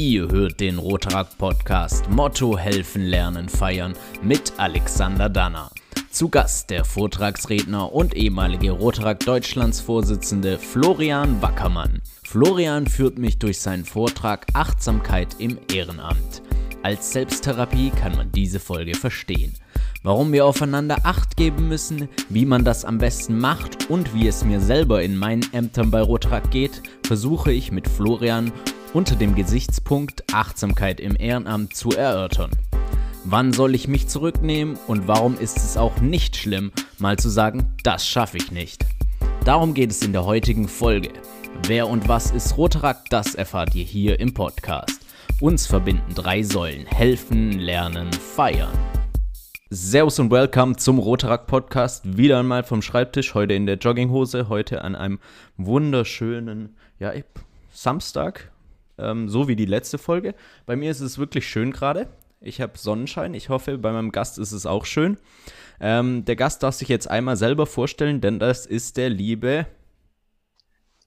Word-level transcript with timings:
Ihr 0.00 0.28
hört 0.30 0.60
den 0.60 0.78
Rotaract 0.78 1.38
Podcast 1.38 2.08
Motto 2.08 2.56
Helfen, 2.56 3.02
Lernen, 3.02 3.48
Feiern 3.48 3.94
mit 4.22 4.52
Alexander 4.56 5.28
Danner. 5.28 5.72
Zu 6.12 6.28
Gast 6.28 6.70
der 6.70 6.84
Vortragsredner 6.84 7.92
und 7.92 8.14
ehemalige 8.14 8.70
Rotaract 8.70 9.26
Deutschlands 9.26 9.80
Vorsitzende 9.80 10.56
Florian 10.56 11.42
Wackermann. 11.42 12.00
Florian 12.22 12.86
führt 12.86 13.18
mich 13.18 13.40
durch 13.40 13.58
seinen 13.58 13.84
Vortrag 13.84 14.46
Achtsamkeit 14.52 15.34
im 15.40 15.58
Ehrenamt. 15.74 16.42
Als 16.84 17.10
Selbsttherapie 17.10 17.90
kann 17.90 18.14
man 18.14 18.30
diese 18.30 18.60
Folge 18.60 18.94
verstehen. 18.94 19.54
Warum 20.04 20.32
wir 20.32 20.46
aufeinander 20.46 20.98
Acht 21.02 21.36
geben 21.36 21.66
müssen, 21.66 22.08
wie 22.28 22.46
man 22.46 22.64
das 22.64 22.84
am 22.84 22.98
besten 22.98 23.40
macht 23.40 23.90
und 23.90 24.14
wie 24.14 24.28
es 24.28 24.44
mir 24.44 24.60
selber 24.60 25.02
in 25.02 25.16
meinen 25.16 25.52
Ämtern 25.52 25.90
bei 25.90 26.00
Rotaract 26.00 26.52
geht, 26.52 26.82
versuche 27.02 27.50
ich 27.50 27.72
mit 27.72 27.88
Florian 27.88 28.52
unter 28.94 29.16
dem 29.16 29.34
Gesichtspunkt 29.34 30.24
Achtsamkeit 30.32 31.00
im 31.00 31.16
Ehrenamt 31.18 31.74
zu 31.74 31.90
erörtern. 31.90 32.50
Wann 33.24 33.52
soll 33.52 33.74
ich 33.74 33.88
mich 33.88 34.08
zurücknehmen 34.08 34.78
und 34.86 35.06
warum 35.06 35.38
ist 35.38 35.58
es 35.58 35.76
auch 35.76 36.00
nicht 36.00 36.36
schlimm, 36.36 36.72
mal 36.98 37.18
zu 37.18 37.28
sagen, 37.28 37.74
das 37.82 38.06
schaffe 38.06 38.38
ich 38.38 38.50
nicht? 38.50 38.86
Darum 39.44 39.74
geht 39.74 39.90
es 39.90 40.02
in 40.02 40.12
der 40.12 40.24
heutigen 40.24 40.68
Folge. 40.68 41.10
Wer 41.66 41.88
und 41.88 42.08
was 42.08 42.30
ist 42.30 42.56
Rotaract, 42.56 43.12
das 43.12 43.34
erfahrt 43.34 43.74
ihr 43.74 43.84
hier 43.84 44.20
im 44.20 44.32
Podcast. 44.32 45.00
Uns 45.40 45.66
verbinden 45.66 46.14
drei 46.14 46.42
Säulen: 46.42 46.86
helfen, 46.86 47.52
lernen, 47.52 48.12
feiern. 48.12 48.76
Servus 49.70 50.18
und 50.18 50.30
welcome 50.30 50.76
zum 50.76 50.98
Rotaract 50.98 51.46
Podcast. 51.46 52.16
Wieder 52.16 52.38
einmal 52.38 52.64
vom 52.64 52.80
Schreibtisch, 52.80 53.34
heute 53.34 53.52
in 53.52 53.66
der 53.66 53.76
Jogginghose, 53.76 54.48
heute 54.48 54.82
an 54.82 54.94
einem 54.94 55.18
wunderschönen 55.58 56.76
ja, 56.98 57.12
Samstag, 57.70 58.50
ähm, 58.98 59.28
so 59.28 59.48
wie 59.48 59.56
die 59.56 59.66
letzte 59.66 59.98
Folge. 59.98 60.34
Bei 60.66 60.76
mir 60.76 60.90
ist 60.90 61.00
es 61.00 61.18
wirklich 61.18 61.48
schön 61.48 61.72
gerade. 61.72 62.08
Ich 62.40 62.60
habe 62.60 62.78
Sonnenschein. 62.78 63.34
Ich 63.34 63.48
hoffe, 63.48 63.78
bei 63.78 63.92
meinem 63.92 64.12
Gast 64.12 64.38
ist 64.38 64.52
es 64.52 64.66
auch 64.66 64.84
schön. 64.84 65.18
Ähm, 65.80 66.24
der 66.24 66.36
Gast 66.36 66.62
darf 66.62 66.74
sich 66.74 66.88
jetzt 66.88 67.10
einmal 67.10 67.36
selber 67.36 67.66
vorstellen, 67.66 68.20
denn 68.20 68.38
das 68.38 68.66
ist 68.66 68.96
der 68.96 69.10
liebe. 69.10 69.66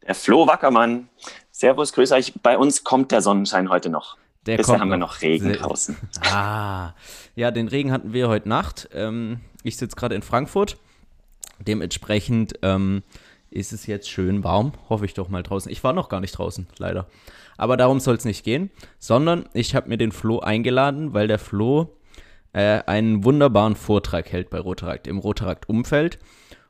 Der 0.06 0.16
Flo 0.16 0.48
Wackermann. 0.48 1.09
Servus, 1.52 1.94
grüß 1.94 2.11
euch. 2.14 2.33
Bei 2.42 2.58
uns 2.58 2.83
kommt 2.83 3.11
der 3.11 3.22
Sonnenschein 3.22 3.70
heute 3.70 3.89
noch. 3.89 4.17
Der 4.45 4.58
Bisher 4.58 4.80
haben 4.80 4.89
wir 4.89 4.98
noch 4.98 5.22
Regen 5.22 5.53
draußen. 5.53 5.95
Ah, 6.22 6.94
ja, 7.36 7.52
den 7.52 7.67
Regen 7.67 7.92
hatten 7.92 8.14
wir 8.14 8.28
heute 8.28 8.50
Nacht. 8.50 8.89
Ähm, 8.94 9.42
ich 9.64 9.78
sitze 9.78 9.95
gerade 9.95 10.16
in 10.16 10.23
Frankfurt. 10.23 10.78
Dementsprechend 11.59 12.53
ähm, 12.64 13.03
ist 13.52 13.73
es 13.73 13.85
jetzt 13.85 14.09
schön 14.09 14.44
warm. 14.44 14.73
Hoffe 14.89 15.05
ich 15.05 15.13
doch 15.13 15.30
mal 15.30 15.44
draußen. 15.44 15.71
Ich 15.71 15.83
war 15.83 15.94
noch 15.94 16.09
gar 16.09 16.21
nicht 16.21 16.31
draußen, 16.31 16.67
leider. 16.77 17.07
Aber 17.58 17.77
darum 17.77 17.99
soll 17.99 18.16
es 18.16 18.25
nicht 18.25 18.43
gehen, 18.43 18.71
sondern 18.97 19.47
ich 19.53 19.75
habe 19.75 19.89
mir 19.89 19.97
den 19.97 20.11
Flo 20.11 20.39
eingeladen, 20.39 21.13
weil 21.13 21.27
der 21.27 21.38
Flo 21.38 21.97
äh, 22.53 22.81
einen 22.85 23.23
wunderbaren 23.23 23.75
Vortrag 23.75 24.31
hält 24.31 24.49
bei 24.49 24.59
Rotarakt, 24.59 25.08
im 25.08 25.19
Rotarakt-Umfeld. 25.19 26.17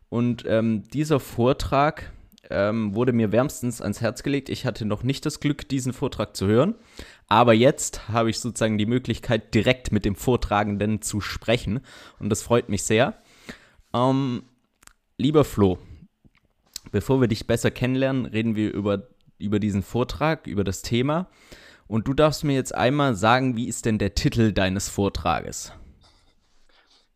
Und 0.10 0.44
ähm, 0.48 0.84
dieser 0.90 1.20
Vortrag 1.20 2.12
ähm, 2.50 2.94
wurde 2.96 3.14
mir 3.14 3.32
wärmstens 3.32 3.82
ans 3.82 4.02
Herz 4.02 4.24
gelegt. 4.24 4.50
Ich 4.50 4.66
hatte 4.66 4.86
noch 4.86 5.04
nicht 5.04 5.26
das 5.26 5.40
Glück, 5.40 5.70
diesen 5.70 5.94
Vortrag 5.94 6.36
zu 6.36 6.48
hören. 6.48 6.76
Aber 7.28 7.54
jetzt 7.54 8.10
habe 8.10 8.30
ich 8.30 8.40
sozusagen 8.40 8.78
die 8.78 8.86
Möglichkeit, 8.86 9.54
direkt 9.54 9.92
mit 9.92 10.04
dem 10.04 10.16
Vortragenden 10.16 11.02
zu 11.02 11.22
sprechen. 11.22 11.80
Und 12.20 12.30
das 12.30 12.42
freut 12.42 12.68
mich 12.68 12.84
sehr. 12.84 13.16
Ähm, 13.94 14.44
lieber 15.18 15.46
Flo, 15.46 15.78
bevor 16.92 17.22
wir 17.22 17.28
dich 17.28 17.48
besser 17.48 17.72
kennenlernen, 17.72 18.26
reden 18.26 18.56
wir 18.56 18.74
über 18.74 19.08
über 19.42 19.60
diesen 19.60 19.84
Vortrag, 19.84 20.48
über 20.48 20.64
das 20.64 20.82
Thema. 20.82 21.28
Und 21.88 22.08
du 22.08 22.14
darfst 22.14 22.44
mir 22.44 22.54
jetzt 22.54 22.74
einmal 22.74 23.16
sagen, 23.16 23.58
wie 23.58 23.68
ist 23.68 23.86
denn 23.86 23.98
der 23.98 24.16
Titel 24.16 24.54
deines 24.54 24.88
Vortrages? 24.88 25.74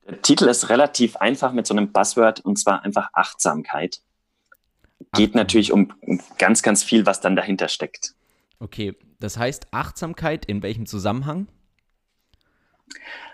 Der 0.05 0.21
Titel 0.21 0.45
ist 0.45 0.69
relativ 0.69 1.15
einfach 1.15 1.53
mit 1.53 1.65
so 1.65 1.73
einem 1.73 1.91
Buzzword 1.91 2.41
und 2.41 2.59
zwar 2.59 2.83
einfach 2.83 3.09
Achtsamkeit. 3.13 4.01
Geht 5.13 5.31
Ach. 5.31 5.35
natürlich 5.35 5.71
um, 5.71 5.93
um 6.01 6.19
ganz, 6.37 6.61
ganz 6.61 6.83
viel, 6.83 7.05
was 7.05 7.21
dann 7.21 7.35
dahinter 7.35 7.69
steckt. 7.69 8.15
Okay, 8.59 8.95
das 9.19 9.37
heißt 9.37 9.67
Achtsamkeit 9.71 10.45
in 10.45 10.61
welchem 10.61 10.85
Zusammenhang? 10.85 11.47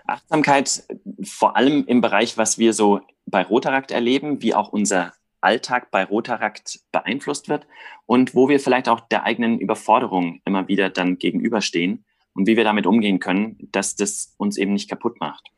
Achtsamkeit 0.06 0.84
vor 1.24 1.56
allem 1.56 1.84
im 1.86 2.00
Bereich, 2.00 2.38
was 2.38 2.58
wir 2.58 2.72
so 2.72 3.00
bei 3.26 3.42
Rotarakt 3.42 3.90
erleben, 3.90 4.42
wie 4.42 4.54
auch 4.54 4.68
unser 4.68 5.12
Alltag 5.42 5.90
bei 5.90 6.04
Rotarakt 6.04 6.80
beeinflusst 6.92 7.48
wird 7.48 7.66
und 8.06 8.34
wo 8.34 8.48
wir 8.48 8.60
vielleicht 8.60 8.88
auch 8.88 9.00
der 9.00 9.24
eigenen 9.24 9.58
Überforderung 9.58 10.40
immer 10.44 10.68
wieder 10.68 10.90
dann 10.90 11.18
gegenüberstehen 11.18 12.04
und 12.34 12.46
wie 12.46 12.56
wir 12.56 12.64
damit 12.64 12.86
umgehen 12.86 13.20
können, 13.20 13.56
dass 13.72 13.96
das 13.96 14.34
uns 14.38 14.56
eben 14.56 14.72
nicht 14.72 14.88
kaputt 14.88 15.20
macht. 15.20 15.48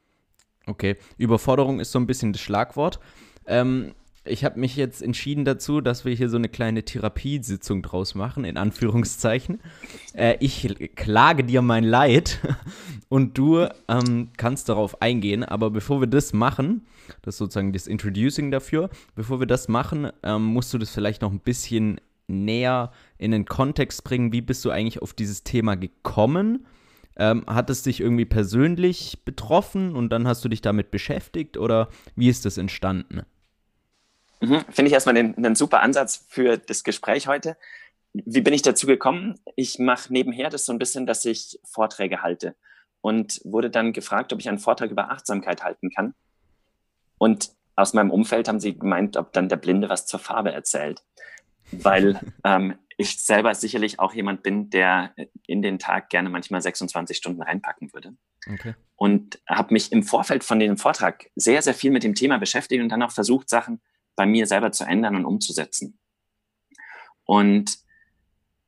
Okay, 0.67 0.97
Überforderung 1.19 1.81
ist 1.81 1.93
so 1.93 1.99
ein 1.99 2.06
bisschen 2.06 2.33
das 2.33 2.41
Schlagwort. 2.41 2.99
Ähm, 3.47 3.94
ich 4.27 4.43
habe 4.43 4.59
mich 4.59 4.75
jetzt 4.77 5.03
entschieden 5.03 5.44
dazu, 5.44 5.83
dass 5.83 6.06
wir 6.06 6.15
hier 6.15 6.31
so 6.31 6.39
eine 6.39 6.49
kleine 6.49 6.83
Therapiesitzung 6.83 7.83
draus 7.83 8.15
machen, 8.15 8.44
in 8.44 8.56
Anführungszeichen. 8.56 9.61
Äh, 10.15 10.37
ich 10.41 10.94
klage 10.94 11.44
dir 11.44 11.61
mein 11.61 11.84
Leid 11.84 12.41
und 13.14 13.38
du 13.38 13.69
ähm, 13.86 14.30
kannst 14.36 14.69
darauf 14.69 15.00
eingehen. 15.00 15.44
Aber 15.44 15.70
bevor 15.70 16.00
wir 16.00 16.08
das 16.08 16.32
machen, 16.32 16.84
das 17.22 17.36
ist 17.36 17.38
sozusagen 17.38 17.72
das 17.72 17.86
Introducing 17.86 18.50
dafür, 18.50 18.91
bevor 19.14 19.38
wir 19.38 19.47
das 19.47 19.69
machen, 19.69 20.10
ähm, 20.25 20.42
musst 20.42 20.75
du 20.75 20.78
das 20.78 20.91
vielleicht 20.91 21.22
noch 21.22 21.30
ein 21.30 21.38
bisschen 21.38 22.00
näher 22.26 22.91
in 23.16 23.30
den 23.30 23.44
Kontext 23.44 24.02
bringen. 24.02 24.32
Wie 24.32 24.41
bist 24.41 24.64
du 24.64 24.70
eigentlich 24.70 25.00
auf 25.00 25.12
dieses 25.12 25.44
Thema 25.44 25.76
gekommen? 25.76 26.66
Ähm, 27.16 27.44
hat 27.47 27.70
es 27.70 27.84
dich 27.84 28.00
irgendwie 28.00 28.25
persönlich 28.25 29.20
betroffen 29.25 29.94
und 29.94 30.08
dann 30.08 30.26
hast 30.26 30.44
du 30.44 30.48
dich 30.48 30.60
damit 30.60 30.91
beschäftigt 30.91 31.56
oder 31.56 31.91
wie 32.16 32.28
ist 32.28 32.44
das 32.44 32.58
entstanden? 32.58 33.22
Mhm. 34.41 34.64
Finde 34.70 34.88
ich 34.88 34.92
erstmal 34.92 35.16
einen, 35.16 35.36
einen 35.36 35.54
super 35.54 35.82
Ansatz 35.82 36.26
für 36.28 36.58
das 36.58 36.82
Gespräch 36.82 37.28
heute. 37.28 37.56
Wie 38.12 38.41
bin 38.41 38.54
ich 38.54 38.62
dazu 38.62 38.88
gekommen? 38.88 39.38
Ich 39.54 39.78
mache 39.78 40.12
nebenher 40.12 40.50
das 40.50 40.66
so 40.66 40.72
ein 40.72 40.81
bisschen, 40.81 41.06
dass 41.06 41.25
ich 41.25 41.60
Vorträge 41.62 42.20
halte 42.20 42.56
und 43.04 43.42
wurde 43.44 43.69
dann 43.69 43.92
gefragt, 43.92 44.32
ob 44.32 44.41
ich 44.41 44.48
einen 44.48 44.59
Vortrag 44.59 44.91
über 44.91 45.10
Achtsamkeit 45.10 45.62
halten 45.62 45.91
kann. 45.91 46.15
Und 47.19 47.50
aus 47.76 47.92
meinem 47.92 48.10
Umfeld 48.10 48.48
haben 48.48 48.60
sie 48.60 48.78
gemeint, 48.78 49.19
ob 49.19 49.31
dann 49.34 49.50
der 49.50 49.59
Blinde 49.59 49.91
was 49.91 50.06
zur 50.06 50.19
Farbe 50.19 50.53
erzählt. 50.53 51.04
Weil 51.70 52.19
ähm, 52.44 52.78
ich 52.97 53.22
selber 53.22 53.54
sicherlich 53.54 54.00
auch 54.00 54.14
jemand 54.14 54.43
bin, 54.43 54.70
der 54.70 55.14
in 55.47 55.60
den 55.60 55.78
Tag 55.78 56.09
gerne 56.09 56.31
manchmal 56.31 56.62
26 56.62 57.19
Stunden 57.19 57.43
reinpacken 57.43 57.93
würde. 57.93 58.14
Okay. 58.50 58.75
Und 58.97 59.38
habe 59.47 59.75
mich 59.75 59.93
im 59.93 60.03
Vorfeld 60.03 60.43
von 60.43 60.59
dem 60.59 60.78
Vortrag 60.78 61.26
sehr, 61.37 61.60
sehr 61.60 61.75
viel 61.75 61.91
mit 61.91 62.04
dem 62.04 62.14
Thema 62.14 62.38
beschäftigt 62.38 62.82
und 62.82 62.88
dann 62.88 63.03
auch 63.03 63.12
versucht, 63.12 63.50
Sachen 63.50 63.82
bei 64.16 64.25
mir 64.25 64.47
selber 64.47 64.72
zu 64.72 64.84
ändern 64.84 65.14
und 65.14 65.26
umzusetzen. 65.26 65.98
Und 67.26 67.84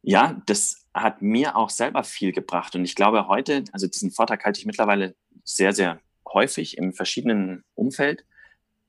ja, 0.07 0.41
das 0.47 0.87
hat 0.95 1.21
mir 1.21 1.57
auch 1.57 1.69
selber 1.69 2.05
viel 2.05 2.31
gebracht. 2.31 2.77
Und 2.77 2.85
ich 2.85 2.95
glaube 2.95 3.27
heute, 3.27 3.65
also 3.73 3.89
diesen 3.89 4.13
Vortrag 4.13 4.45
halte 4.45 4.61
ich 4.61 4.65
mittlerweile 4.65 5.17
sehr, 5.43 5.73
sehr 5.73 5.99
häufig 6.33 6.79
im 6.79 6.93
verschiedenen 6.93 7.65
Umfeld, 7.75 8.25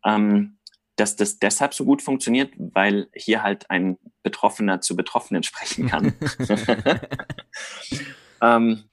ähm, 0.06 0.60
dass 0.96 1.16
das 1.16 1.40
deshalb 1.40 1.74
so 1.74 1.86
gut 1.86 2.04
funktioniert, 2.04 2.54
weil 2.58 3.08
hier 3.16 3.42
halt 3.42 3.68
ein 3.72 3.98
Betroffener 4.22 4.80
zu 4.80 4.96
Betroffenen 4.96 5.42
sprechen 5.42 5.88
kann. 5.88 6.14
ähm, 8.42 8.84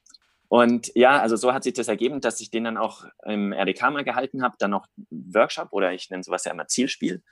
und 0.48 0.92
ja, 0.94 1.20
also 1.20 1.36
so 1.36 1.52
hat 1.52 1.64
sich 1.64 1.74
das 1.74 1.88
ergeben, 1.88 2.22
dass 2.22 2.40
ich 2.40 2.50
den 2.50 2.64
dann 2.64 2.78
auch 2.78 3.04
im 3.26 3.52
RDK 3.52 3.90
mal 3.90 4.02
gehalten 4.02 4.42
habe, 4.42 4.56
dann 4.58 4.70
noch 4.70 4.86
Workshop 5.10 5.68
oder 5.72 5.92
ich 5.92 6.08
nenne 6.08 6.22
sowas 6.22 6.44
ja 6.44 6.52
immer 6.52 6.68
Zielspiel, 6.68 7.22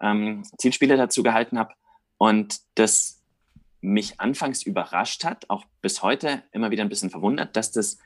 ähm, 0.00 0.42
Zielspiele 0.58 0.96
dazu 0.96 1.22
gehalten 1.22 1.56
habe 1.56 1.74
und 2.18 2.58
das 2.74 3.23
mich 3.84 4.18
anfangs 4.18 4.62
überrascht 4.62 5.24
hat, 5.24 5.48
auch 5.50 5.64
bis 5.82 6.02
heute 6.02 6.42
immer 6.52 6.70
wieder 6.70 6.82
ein 6.82 6.88
bisschen 6.88 7.10
verwundert, 7.10 7.54
dass 7.54 7.70
das 7.70 7.98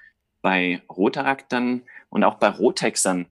bei 0.43 0.83
Rotaraktern 0.89 1.85
und 2.09 2.25
auch 2.25 2.35
bei 2.35 2.49
Rotexern 2.49 3.27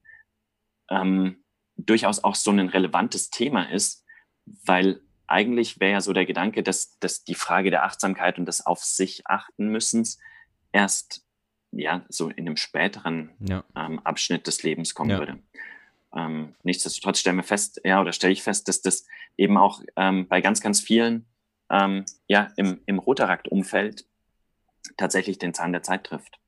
ähm, 0.90 1.44
durchaus 1.76 2.24
auch 2.24 2.36
so 2.36 2.52
ein 2.52 2.70
relevantes 2.70 3.30
Thema 3.30 3.70
ist, 3.70 4.06
weil 4.46 5.02
eigentlich 5.28 5.82
wäre 5.82 5.92
ja 5.92 6.02
so 6.02 6.14
der 6.14 6.26
Gedanke, 6.26 6.64
dass, 6.64 6.98
dass 7.00 7.26
die 7.26 7.36
Frage 7.36 7.70
der 7.70 7.84
Achtsamkeit 7.84 8.40
und 8.40 8.46
des 8.46 8.66
Auf 8.66 8.84
sich 8.84 9.28
achten 9.28 9.68
müssens 9.68 10.18
erst 10.72 11.26
ja 11.72 12.06
so 12.08 12.30
in 12.30 12.48
einem 12.48 12.56
späteren 12.56 13.32
ja. 13.40 13.66
ähm, 13.76 14.00
Abschnitt 14.00 14.48
des 14.48 14.64
Lebens 14.64 14.96
kommen 14.96 15.12
ja. 15.12 15.20
würde. 15.20 15.38
Ähm, 16.16 16.56
nichtsdestotrotz 16.64 17.20
stellen 17.20 17.36
wir 17.36 17.44
fest, 17.44 17.82
ja, 17.84 18.00
oder 18.00 18.14
stelle 18.14 18.32
ich 18.32 18.42
fest, 18.42 18.70
dass 18.70 18.82
das 18.82 19.06
eben 19.36 19.58
auch 19.58 19.82
ähm, 19.98 20.30
bei 20.30 20.40
ganz, 20.40 20.62
ganz 20.62 20.80
vielen 20.80 21.26
ähm, 21.70 22.06
ja, 22.28 22.50
im, 22.56 22.80
im 22.86 23.00
Rotarakt-Umfeld 23.00 24.06
tatsächlich 24.98 25.38
den 25.38 25.54
Zahn 25.54 25.72
der 25.72 25.84
Zeit 25.84 26.06
trifft. 26.06 26.40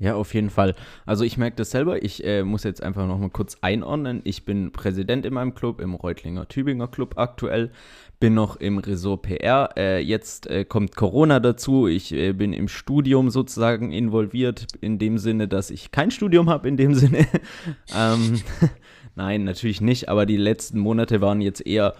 Ja, 0.00 0.14
auf 0.14 0.32
jeden 0.32 0.48
Fall. 0.48 0.74
Also 1.04 1.24
ich 1.24 1.36
merke 1.36 1.56
das 1.56 1.72
selber. 1.72 2.02
Ich 2.02 2.24
äh, 2.24 2.42
muss 2.42 2.64
jetzt 2.64 2.82
einfach 2.82 3.06
noch 3.06 3.18
mal 3.18 3.28
kurz 3.28 3.58
einordnen. 3.60 4.22
Ich 4.24 4.46
bin 4.46 4.72
Präsident 4.72 5.26
in 5.26 5.34
meinem 5.34 5.54
Club, 5.54 5.78
im 5.78 5.94
Reutlinger 5.94 6.48
Tübinger 6.48 6.88
Club 6.88 7.18
aktuell. 7.18 7.70
Bin 8.18 8.32
noch 8.32 8.56
im 8.56 8.78
Resort 8.78 9.22
PR. 9.22 9.68
Äh, 9.76 10.00
jetzt 10.00 10.46
äh, 10.46 10.64
kommt 10.64 10.96
Corona 10.96 11.38
dazu. 11.38 11.86
Ich 11.86 12.14
äh, 12.14 12.32
bin 12.32 12.54
im 12.54 12.68
Studium 12.68 13.28
sozusagen 13.28 13.92
involviert, 13.92 14.68
in 14.80 14.98
dem 14.98 15.18
Sinne, 15.18 15.48
dass 15.48 15.68
ich 15.68 15.90
kein 15.90 16.10
Studium 16.10 16.48
habe, 16.48 16.66
in 16.66 16.78
dem 16.78 16.94
Sinne. 16.94 17.26
ähm, 17.94 18.40
Nein, 19.16 19.44
natürlich 19.44 19.82
nicht. 19.82 20.08
Aber 20.08 20.24
die 20.24 20.38
letzten 20.38 20.78
Monate 20.78 21.20
waren 21.20 21.42
jetzt 21.42 21.66
eher, 21.66 21.94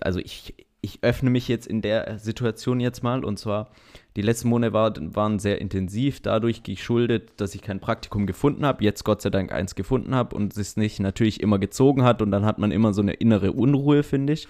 also 0.00 0.18
ich, 0.18 0.54
ich 0.84 0.98
öffne 1.02 1.30
mich 1.30 1.48
jetzt 1.48 1.66
in 1.66 1.80
der 1.80 2.18
Situation 2.18 2.78
jetzt 2.78 3.02
mal. 3.02 3.24
Und 3.24 3.38
zwar 3.38 3.70
die 4.16 4.22
letzten 4.22 4.48
Monate 4.48 4.72
war, 4.74 4.94
waren 5.14 5.38
sehr 5.38 5.60
intensiv, 5.60 6.20
dadurch 6.20 6.62
geschuldet, 6.62 7.32
dass 7.38 7.54
ich 7.54 7.62
kein 7.62 7.80
Praktikum 7.80 8.26
gefunden 8.26 8.66
habe, 8.66 8.84
jetzt 8.84 9.02
Gott 9.02 9.22
sei 9.22 9.30
Dank 9.30 9.50
eins 9.50 9.74
gefunden 9.74 10.14
habe 10.14 10.36
und 10.36 10.56
es 10.56 10.76
nicht 10.76 11.00
natürlich 11.00 11.40
immer 11.40 11.58
gezogen 11.58 12.04
hat 12.04 12.20
und 12.20 12.30
dann 12.30 12.44
hat 12.44 12.58
man 12.58 12.70
immer 12.70 12.92
so 12.92 13.00
eine 13.00 13.14
innere 13.14 13.52
Unruhe, 13.52 14.02
finde 14.02 14.34
ich. 14.34 14.46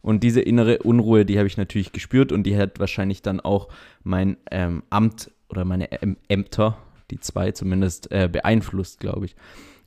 Und 0.00 0.22
diese 0.22 0.40
innere 0.40 0.78
Unruhe, 0.78 1.24
die 1.24 1.38
habe 1.38 1.46
ich 1.46 1.56
natürlich 1.56 1.92
gespürt 1.92 2.32
und 2.32 2.44
die 2.44 2.56
hat 2.56 2.80
wahrscheinlich 2.80 3.22
dann 3.22 3.40
auch 3.40 3.68
mein 4.02 4.38
ähm, 4.50 4.82
Amt 4.90 5.30
oder 5.50 5.64
meine 5.64 5.92
Äm 6.02 6.16
Ämter, 6.28 6.78
die 7.10 7.20
zwei 7.20 7.52
zumindest, 7.52 8.10
äh, 8.10 8.28
beeinflusst, 8.30 9.00
glaube 9.00 9.26
ich. 9.26 9.36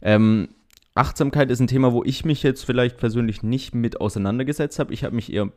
Ähm, 0.02 0.50
Achtsamkeit 0.94 1.50
ist 1.52 1.60
ein 1.60 1.68
Thema, 1.68 1.94
wo 1.94 2.04
ich 2.04 2.26
mich 2.26 2.44
jetzt 2.44 2.66
vielleicht 2.66 2.98
persönlich 2.98 3.44
nicht 3.44 3.74
mit 3.74 4.02
auseinandergesetzt 4.02 4.80
habe. 4.80 4.94
Ich 4.94 5.04
habe 5.04 5.16
mich 5.16 5.32
eher 5.32 5.52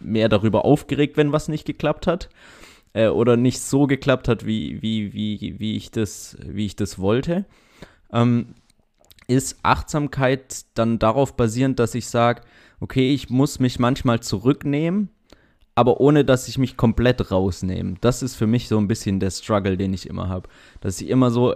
mehr 0.00 0.28
darüber 0.28 0.64
aufgeregt, 0.64 1.16
wenn 1.16 1.32
was 1.32 1.48
nicht 1.48 1.64
geklappt 1.64 2.06
hat 2.06 2.28
äh, 2.92 3.08
oder 3.08 3.36
nicht 3.36 3.60
so 3.60 3.86
geklappt 3.86 4.28
hat, 4.28 4.46
wie, 4.46 4.80
wie, 4.82 5.12
wie, 5.12 5.56
wie, 5.58 5.76
ich, 5.76 5.90
das, 5.90 6.36
wie 6.46 6.66
ich 6.66 6.76
das 6.76 6.98
wollte, 6.98 7.46
ähm, 8.12 8.54
ist 9.28 9.58
Achtsamkeit 9.62 10.64
dann 10.74 10.98
darauf 10.98 11.36
basierend, 11.36 11.80
dass 11.80 11.94
ich 11.94 12.06
sage, 12.06 12.42
okay, 12.80 13.12
ich 13.12 13.28
muss 13.28 13.58
mich 13.58 13.78
manchmal 13.78 14.20
zurücknehmen, 14.20 15.10
aber 15.74 16.00
ohne 16.00 16.24
dass 16.24 16.48
ich 16.48 16.58
mich 16.58 16.76
komplett 16.76 17.30
rausnehme. 17.30 17.96
Das 18.00 18.22
ist 18.22 18.36
für 18.36 18.46
mich 18.46 18.68
so 18.68 18.78
ein 18.78 18.88
bisschen 18.88 19.20
der 19.20 19.30
Struggle, 19.30 19.76
den 19.76 19.92
ich 19.92 20.08
immer 20.08 20.28
habe. 20.28 20.48
Dass 20.80 21.00
ich 21.00 21.08
immer 21.08 21.30
so, 21.30 21.54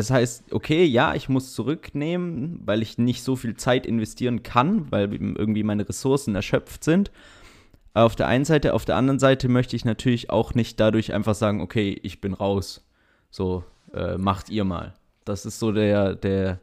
das 0.00 0.10
heißt, 0.10 0.52
okay, 0.52 0.84
ja, 0.84 1.14
ich 1.14 1.28
muss 1.28 1.54
zurücknehmen, 1.54 2.60
weil 2.64 2.82
ich 2.82 2.98
nicht 2.98 3.22
so 3.22 3.36
viel 3.36 3.56
Zeit 3.56 3.86
investieren 3.86 4.42
kann, 4.42 4.90
weil 4.90 5.12
irgendwie 5.14 5.62
meine 5.62 5.88
Ressourcen 5.88 6.34
erschöpft 6.34 6.84
sind 6.84 7.10
auf 7.94 8.16
der 8.16 8.28
einen 8.28 8.44
Seite, 8.44 8.74
auf 8.74 8.84
der 8.84 8.96
anderen 8.96 9.18
Seite 9.18 9.48
möchte 9.48 9.74
ich 9.74 9.84
natürlich 9.84 10.30
auch 10.30 10.54
nicht 10.54 10.78
dadurch 10.78 11.12
einfach 11.12 11.34
sagen, 11.34 11.60
okay, 11.60 11.98
ich 12.02 12.20
bin 12.20 12.34
raus. 12.34 12.86
So, 13.30 13.64
äh, 13.92 14.16
macht 14.16 14.48
ihr 14.48 14.64
mal. 14.64 14.94
Das 15.24 15.44
ist 15.44 15.58
so 15.58 15.72
der, 15.72 16.14
der 16.14 16.60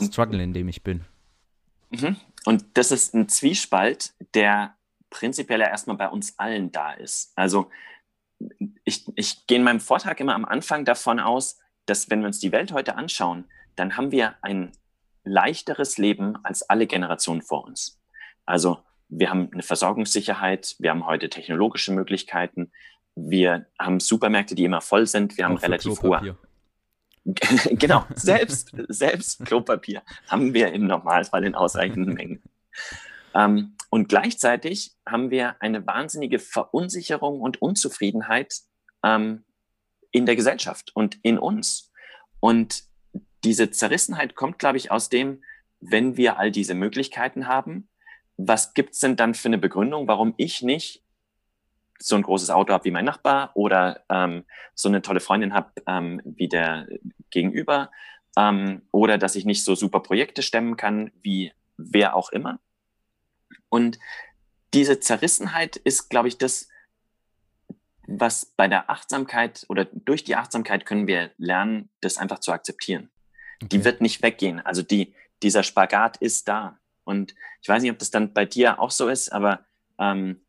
Struggle, 0.00 0.42
in 0.42 0.52
dem 0.52 0.68
ich 0.68 0.82
bin. 0.82 1.04
Mhm. 1.90 2.16
Und 2.44 2.64
das 2.74 2.90
ist 2.90 3.14
ein 3.14 3.28
Zwiespalt, 3.28 4.12
der 4.34 4.74
prinzipiell 5.10 5.60
ja 5.60 5.68
erstmal 5.68 5.96
bei 5.96 6.08
uns 6.08 6.38
allen 6.38 6.72
da 6.72 6.92
ist. 6.92 7.32
Also 7.36 7.70
ich, 8.84 9.06
ich 9.16 9.46
gehe 9.46 9.58
in 9.58 9.64
meinem 9.64 9.80
Vortrag 9.80 10.20
immer 10.20 10.34
am 10.34 10.44
Anfang 10.44 10.84
davon 10.84 11.20
aus, 11.20 11.58
dass 11.86 12.10
wenn 12.10 12.20
wir 12.20 12.26
uns 12.26 12.38
die 12.38 12.52
Welt 12.52 12.72
heute 12.72 12.96
anschauen, 12.96 13.44
dann 13.76 13.96
haben 13.96 14.12
wir 14.12 14.34
ein 14.42 14.72
leichteres 15.24 15.98
Leben 15.98 16.36
als 16.44 16.62
alle 16.68 16.86
Generationen 16.86 17.42
vor 17.42 17.64
uns. 17.64 18.00
Also 18.46 18.78
wir 19.08 19.30
haben 19.30 19.50
eine 19.52 19.62
Versorgungssicherheit, 19.62 20.76
wir 20.78 20.90
haben 20.90 21.06
heute 21.06 21.28
technologische 21.28 21.92
Möglichkeiten, 21.92 22.70
wir 23.14 23.66
haben 23.78 24.00
Supermärkte, 24.00 24.54
die 24.54 24.64
immer 24.64 24.80
voll 24.80 25.06
sind, 25.06 25.36
wir 25.36 25.44
haben 25.44 25.58
Auch 25.58 25.62
relativ 25.62 26.02
hohe. 26.02 26.36
genau, 27.24 28.04
selbst, 28.14 28.72
selbst 28.88 29.44
Klopapier 29.44 30.02
haben 30.28 30.54
wir 30.54 30.72
im 30.72 30.86
Normalfall 30.86 31.44
in 31.44 31.54
ausreichenden 31.54 32.14
Mengen. 32.14 32.42
Ähm, 33.34 33.76
und 33.90 34.08
gleichzeitig 34.08 34.92
haben 35.06 35.30
wir 35.30 35.56
eine 35.60 35.86
wahnsinnige 35.86 36.38
Verunsicherung 36.38 37.40
und 37.40 37.60
Unzufriedenheit 37.60 38.54
ähm, 39.04 39.44
in 40.10 40.26
der 40.26 40.36
Gesellschaft 40.36 40.90
und 40.94 41.18
in 41.22 41.38
uns. 41.38 41.92
Und 42.40 42.84
diese 43.44 43.70
Zerrissenheit 43.70 44.34
kommt, 44.34 44.58
glaube 44.58 44.78
ich, 44.78 44.90
aus 44.90 45.08
dem, 45.08 45.42
wenn 45.80 46.16
wir 46.16 46.38
all 46.38 46.50
diese 46.50 46.74
Möglichkeiten 46.74 47.46
haben, 47.46 47.88
was 48.36 48.74
gibt 48.74 48.94
es 48.94 49.00
denn 49.00 49.16
dann 49.16 49.34
für 49.34 49.48
eine 49.48 49.58
Begründung, 49.58 50.08
warum 50.08 50.34
ich 50.36 50.62
nicht 50.62 51.02
so 51.98 52.16
ein 52.16 52.22
großes 52.22 52.50
Auto 52.50 52.72
habe 52.72 52.84
wie 52.84 52.90
mein 52.90 53.04
Nachbar 53.04 53.50
oder 53.54 54.04
ähm, 54.08 54.44
so 54.74 54.88
eine 54.88 55.02
tolle 55.02 55.20
Freundin 55.20 55.52
habe 55.52 55.70
ähm, 55.86 56.22
wie 56.24 56.48
der 56.48 56.88
Gegenüber 57.30 57.90
ähm, 58.36 58.82
oder 58.90 59.18
dass 59.18 59.36
ich 59.36 59.44
nicht 59.44 59.64
so 59.64 59.74
super 59.74 60.00
Projekte 60.00 60.42
stemmen 60.42 60.76
kann 60.76 61.12
wie 61.22 61.52
wer 61.76 62.14
auch 62.16 62.30
immer. 62.30 62.58
Und 63.68 63.98
diese 64.72 65.00
Zerrissenheit 65.00 65.76
ist, 65.76 66.08
glaube 66.08 66.28
ich, 66.28 66.38
das, 66.38 66.68
was 68.10 68.46
bei 68.56 68.68
der 68.68 68.90
Achtsamkeit 68.90 69.64
oder 69.68 69.84
durch 69.84 70.24
die 70.24 70.36
Achtsamkeit 70.36 70.84
können 70.84 71.06
wir 71.06 71.30
lernen, 71.38 71.88
das 72.00 72.18
einfach 72.18 72.40
zu 72.40 72.52
akzeptieren. 72.52 73.10
Okay. 73.62 73.68
Die 73.68 73.84
wird 73.84 74.00
nicht 74.00 74.22
weggehen. 74.22 74.60
Also 74.60 74.82
die, 74.82 75.14
dieser 75.42 75.62
Spagat 75.62 76.16
ist 76.16 76.48
da. 76.48 76.78
Und 77.04 77.34
ich 77.62 77.68
weiß 77.68 77.82
nicht, 77.82 77.92
ob 77.92 77.98
das 77.98 78.10
dann 78.10 78.32
bei 78.32 78.44
dir 78.44 78.80
auch 78.80 78.90
so 78.90 79.08
ist, 79.08 79.32
aber 79.32 79.64
ähm, 79.98 80.40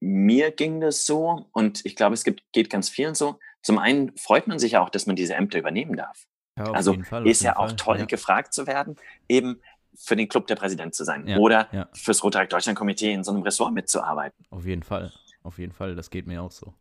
mir 0.00 0.50
ging 0.50 0.80
das 0.80 1.06
so 1.06 1.48
und 1.52 1.84
ich 1.84 1.96
glaube, 1.96 2.14
es 2.14 2.24
gibt, 2.24 2.42
geht 2.52 2.70
ganz 2.70 2.88
vielen 2.88 3.14
so. 3.14 3.38
Zum 3.62 3.78
einen 3.78 4.16
freut 4.16 4.46
man 4.46 4.58
sich 4.58 4.72
ja 4.72 4.82
auch, 4.82 4.90
dass 4.90 5.06
man 5.06 5.16
diese 5.16 5.34
Ämter 5.34 5.58
übernehmen 5.58 5.96
darf. 5.96 6.26
Ja, 6.56 6.72
also 6.72 6.94
Fall, 7.02 7.26
ist 7.26 7.42
ja 7.42 7.56
auch 7.56 7.72
toll, 7.72 7.98
ja. 7.98 8.04
gefragt 8.04 8.52
zu 8.52 8.66
werden, 8.66 8.96
eben 9.28 9.60
für 9.94 10.16
den 10.16 10.28
Club 10.28 10.46
der 10.46 10.56
Präsident 10.56 10.94
zu 10.94 11.04
sein 11.04 11.26
ja, 11.26 11.36
oder 11.38 11.88
fürs 11.92 12.22
Rotary 12.22 12.48
Deutschland 12.48 12.78
Komitee 12.78 13.12
in 13.12 13.24
so 13.24 13.32
einem 13.32 13.42
Ressort 13.42 13.74
mitzuarbeiten. 13.74 14.44
Auf 14.50 14.64
jeden 14.64 14.82
Fall, 14.82 15.12
auf 15.48 15.58
jeden 15.58 15.72
Fall, 15.72 15.96
das 15.96 16.10
geht 16.10 16.26
mir 16.26 16.42
auch 16.42 16.52
so. 16.52 16.74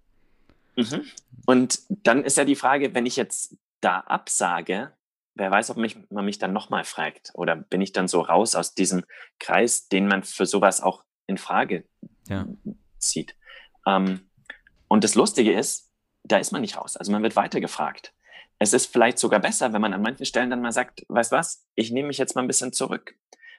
Mhm. 0.76 1.06
Und 1.46 1.82
dann 1.90 2.24
ist 2.24 2.38
ja 2.38 2.46
die 2.46 2.56
Frage, 2.56 2.94
wenn 2.94 3.06
ich 3.06 3.16
jetzt 3.16 3.58
da 3.82 4.02
absage, 4.02 4.92
wer 5.36 5.50
weiß, 5.50 5.70
ob 5.72 5.78
mich, 5.78 5.98
man 6.10 6.26
mich 6.26 6.38
dann 6.38 6.54
nochmal 6.54 6.84
fragt. 6.84 7.32
Oder 7.34 7.56
bin 7.56 7.82
ich 7.82 7.94
dann 7.94 8.08
so 8.08 8.22
raus 8.22 8.56
aus 8.56 8.76
diesem 8.76 9.06
Kreis, 9.40 9.88
den 9.88 10.08
man 10.08 10.24
für 10.24 10.46
sowas 10.46 10.82
auch 10.82 11.04
in 11.28 11.38
Frage 11.38 11.86
ja. 12.28 12.46
zieht. 13.00 13.36
Ähm, 13.86 14.30
und 14.88 15.04
das 15.04 15.16
Lustige 15.16 15.54
ist, 15.54 15.90
da 16.24 16.38
ist 16.38 16.52
man 16.52 16.62
nicht 16.62 16.78
raus. 16.78 16.98
Also 16.98 17.12
man 17.12 17.24
wird 17.24 17.36
weiter 17.36 17.62
gefragt. 17.62 18.14
Es 18.60 18.74
ist 18.74 18.88
vielleicht 18.88 19.20
sogar 19.20 19.40
besser, 19.40 19.72
wenn 19.72 19.82
man 19.82 19.94
an 19.94 20.02
manchen 20.02 20.26
Stellen 20.26 20.50
dann 20.50 20.62
mal 20.62 20.72
sagt, 20.72 21.06
weißt 21.08 21.32
was, 21.32 21.66
ich 21.76 21.92
nehme 21.92 22.08
mich 22.08 22.18
jetzt 22.18 22.36
mal 22.36 22.42
ein 22.42 22.48
bisschen 22.48 22.74
zurück. 22.74 23.16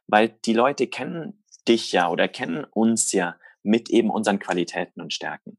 Weil 0.06 0.28
die 0.44 0.54
Leute 0.54 0.86
kennen 0.86 1.42
dich 1.66 1.92
ja 1.92 2.08
oder 2.08 2.28
kennen 2.28 2.64
uns 2.64 3.12
ja 3.12 3.36
mit 3.62 3.90
eben 3.90 4.10
unseren 4.10 4.38
Qualitäten 4.38 5.00
und 5.00 5.12
Stärken. 5.12 5.58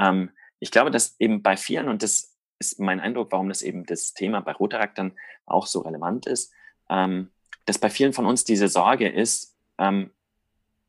Ähm, 0.00 0.30
ich 0.58 0.70
glaube, 0.70 0.90
dass 0.90 1.18
eben 1.18 1.42
bei 1.42 1.56
vielen, 1.56 1.88
und 1.88 2.02
das 2.02 2.36
ist 2.58 2.78
mein 2.78 3.00
Eindruck, 3.00 3.32
warum 3.32 3.48
das 3.48 3.62
eben 3.62 3.86
das 3.86 4.12
Thema 4.14 4.40
bei 4.40 4.52
Rotaract 4.52 4.98
dann 4.98 5.12
auch 5.46 5.66
so 5.66 5.80
relevant 5.80 6.26
ist, 6.26 6.52
ähm, 6.88 7.30
dass 7.66 7.78
bei 7.78 7.90
vielen 7.90 8.12
von 8.12 8.26
uns 8.26 8.44
diese 8.44 8.68
Sorge 8.68 9.08
ist, 9.08 9.56
ähm, 9.78 10.10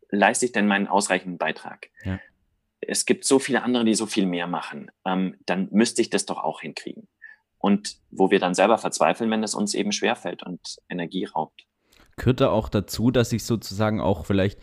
leiste 0.09 0.45
ich 0.45 0.51
denn 0.51 0.67
meinen 0.67 0.87
ausreichenden 0.87 1.37
Beitrag? 1.37 1.89
Ja. 2.03 2.19
Es 2.81 3.05
gibt 3.05 3.25
so 3.25 3.39
viele 3.39 3.63
andere, 3.63 3.85
die 3.85 3.93
so 3.93 4.05
viel 4.05 4.25
mehr 4.25 4.47
machen. 4.47 4.91
Ähm, 5.05 5.37
dann 5.45 5.69
müsste 5.71 6.01
ich 6.01 6.09
das 6.09 6.25
doch 6.25 6.43
auch 6.43 6.61
hinkriegen. 6.61 7.07
Und 7.57 7.97
wo 8.09 8.31
wir 8.31 8.39
dann 8.39 8.55
selber 8.55 8.77
verzweifeln, 8.77 9.29
wenn 9.29 9.43
es 9.43 9.53
uns 9.53 9.75
eben 9.75 9.91
schwerfällt 9.91 10.43
und 10.43 10.77
Energie 10.89 11.25
raubt. 11.25 11.67
Gehört 12.17 12.41
da 12.41 12.49
auch 12.49 12.69
dazu, 12.69 13.11
dass 13.11 13.31
ich 13.31 13.45
sozusagen 13.45 14.01
auch 14.01 14.25
vielleicht 14.25 14.59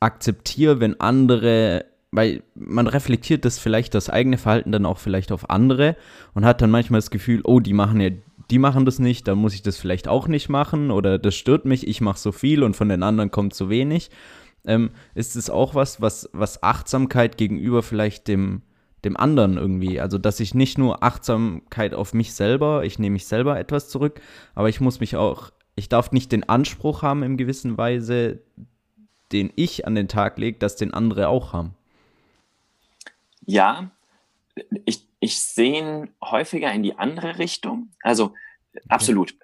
akzeptiere, 0.00 0.80
wenn 0.80 1.00
andere 1.00 1.84
weil 2.12 2.42
man 2.54 2.86
reflektiert 2.86 3.44
das 3.44 3.58
vielleicht 3.58 3.94
das 3.94 4.10
eigene 4.10 4.36
Verhalten 4.36 4.72
dann 4.72 4.86
auch 4.86 4.98
vielleicht 4.98 5.30
auf 5.30 5.48
andere 5.48 5.96
und 6.34 6.44
hat 6.44 6.60
dann 6.60 6.70
manchmal 6.70 6.98
das 6.98 7.10
Gefühl, 7.10 7.40
oh, 7.44 7.60
die 7.60 7.72
machen 7.72 8.00
ja, 8.00 8.10
die 8.50 8.58
machen 8.58 8.84
das 8.84 8.98
nicht, 8.98 9.28
dann 9.28 9.38
muss 9.38 9.54
ich 9.54 9.62
das 9.62 9.78
vielleicht 9.78 10.08
auch 10.08 10.26
nicht 10.26 10.48
machen 10.48 10.90
oder 10.90 11.18
das 11.18 11.36
stört 11.36 11.64
mich, 11.64 11.86
ich 11.86 12.00
mache 12.00 12.18
so 12.18 12.32
viel 12.32 12.64
und 12.64 12.74
von 12.74 12.88
den 12.88 13.02
anderen 13.02 13.30
kommt 13.30 13.54
so 13.54 13.70
wenig. 13.70 14.10
Ähm, 14.66 14.90
ist 15.14 15.36
es 15.36 15.48
auch 15.48 15.74
was, 15.74 16.00
was, 16.00 16.28
was 16.32 16.62
Achtsamkeit 16.62 17.38
gegenüber 17.38 17.82
vielleicht 17.82 18.28
dem, 18.28 18.62
dem 19.04 19.16
anderen 19.16 19.56
irgendwie, 19.56 20.00
also 20.00 20.18
dass 20.18 20.40
ich 20.40 20.52
nicht 20.52 20.78
nur 20.78 21.02
Achtsamkeit 21.02 21.94
auf 21.94 22.12
mich 22.12 22.34
selber, 22.34 22.84
ich 22.84 22.98
nehme 22.98 23.14
mich 23.14 23.26
selber 23.26 23.58
etwas 23.58 23.88
zurück, 23.88 24.20
aber 24.54 24.68
ich 24.68 24.80
muss 24.80 25.00
mich 25.00 25.16
auch, 25.16 25.50
ich 25.76 25.88
darf 25.88 26.12
nicht 26.12 26.32
den 26.32 26.46
Anspruch 26.48 27.02
haben 27.02 27.22
in 27.22 27.36
gewisser 27.36 27.78
Weise, 27.78 28.42
den 29.32 29.52
ich 29.56 29.86
an 29.86 29.94
den 29.94 30.08
Tag 30.08 30.38
lege, 30.38 30.58
dass 30.58 30.76
den 30.76 30.92
andere 30.92 31.28
auch 31.28 31.52
haben. 31.52 31.74
Ja, 33.46 33.90
ich, 34.84 35.06
ich 35.20 35.40
sehe 35.40 36.08
häufiger 36.22 36.72
in 36.72 36.82
die 36.82 36.98
andere 36.98 37.38
Richtung. 37.38 37.90
Also 38.02 38.26
okay. 38.26 38.84
absolut, 38.88 39.34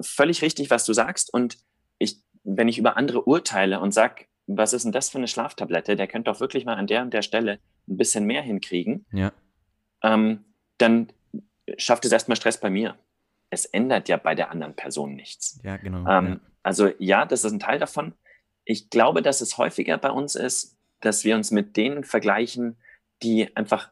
völlig 0.00 0.42
richtig, 0.42 0.70
was 0.70 0.84
du 0.84 0.92
sagst. 0.92 1.32
Und 1.32 1.58
ich, 1.98 2.18
wenn 2.44 2.68
ich 2.68 2.78
über 2.78 2.96
andere 2.96 3.22
urteile 3.22 3.80
und 3.80 3.92
sage, 3.92 4.26
was 4.46 4.72
ist 4.72 4.84
denn 4.84 4.92
das 4.92 5.10
für 5.10 5.18
eine 5.18 5.28
Schlaftablette, 5.28 5.96
der 5.96 6.06
könnte 6.08 6.30
doch 6.30 6.40
wirklich 6.40 6.64
mal 6.64 6.74
an 6.74 6.86
der 6.86 7.02
und 7.02 7.14
der 7.14 7.22
Stelle 7.22 7.58
ein 7.88 7.96
bisschen 7.96 8.24
mehr 8.24 8.42
hinkriegen, 8.42 9.06
ja. 9.12 9.32
ähm, 10.02 10.44
dann 10.78 11.12
schafft 11.78 12.04
es 12.04 12.12
erstmal 12.12 12.36
Stress 12.36 12.58
bei 12.58 12.70
mir. 12.70 12.96
Es 13.50 13.66
ändert 13.66 14.08
ja 14.08 14.16
bei 14.16 14.34
der 14.34 14.50
anderen 14.50 14.74
Person 14.74 15.14
nichts. 15.14 15.60
Ja, 15.62 15.76
genau. 15.76 16.08
Ähm, 16.08 16.28
ja. 16.28 16.40
Also 16.62 16.90
ja, 16.98 17.26
das 17.26 17.44
ist 17.44 17.52
ein 17.52 17.60
Teil 17.60 17.78
davon. 17.78 18.14
Ich 18.64 18.90
glaube, 18.90 19.22
dass 19.22 19.40
es 19.40 19.58
häufiger 19.58 19.98
bei 19.98 20.10
uns 20.10 20.34
ist, 20.34 20.76
dass 21.00 21.24
wir 21.24 21.34
uns 21.34 21.50
mit 21.50 21.76
denen 21.76 22.04
vergleichen, 22.04 22.76
die 23.22 23.54
einfach 23.56 23.90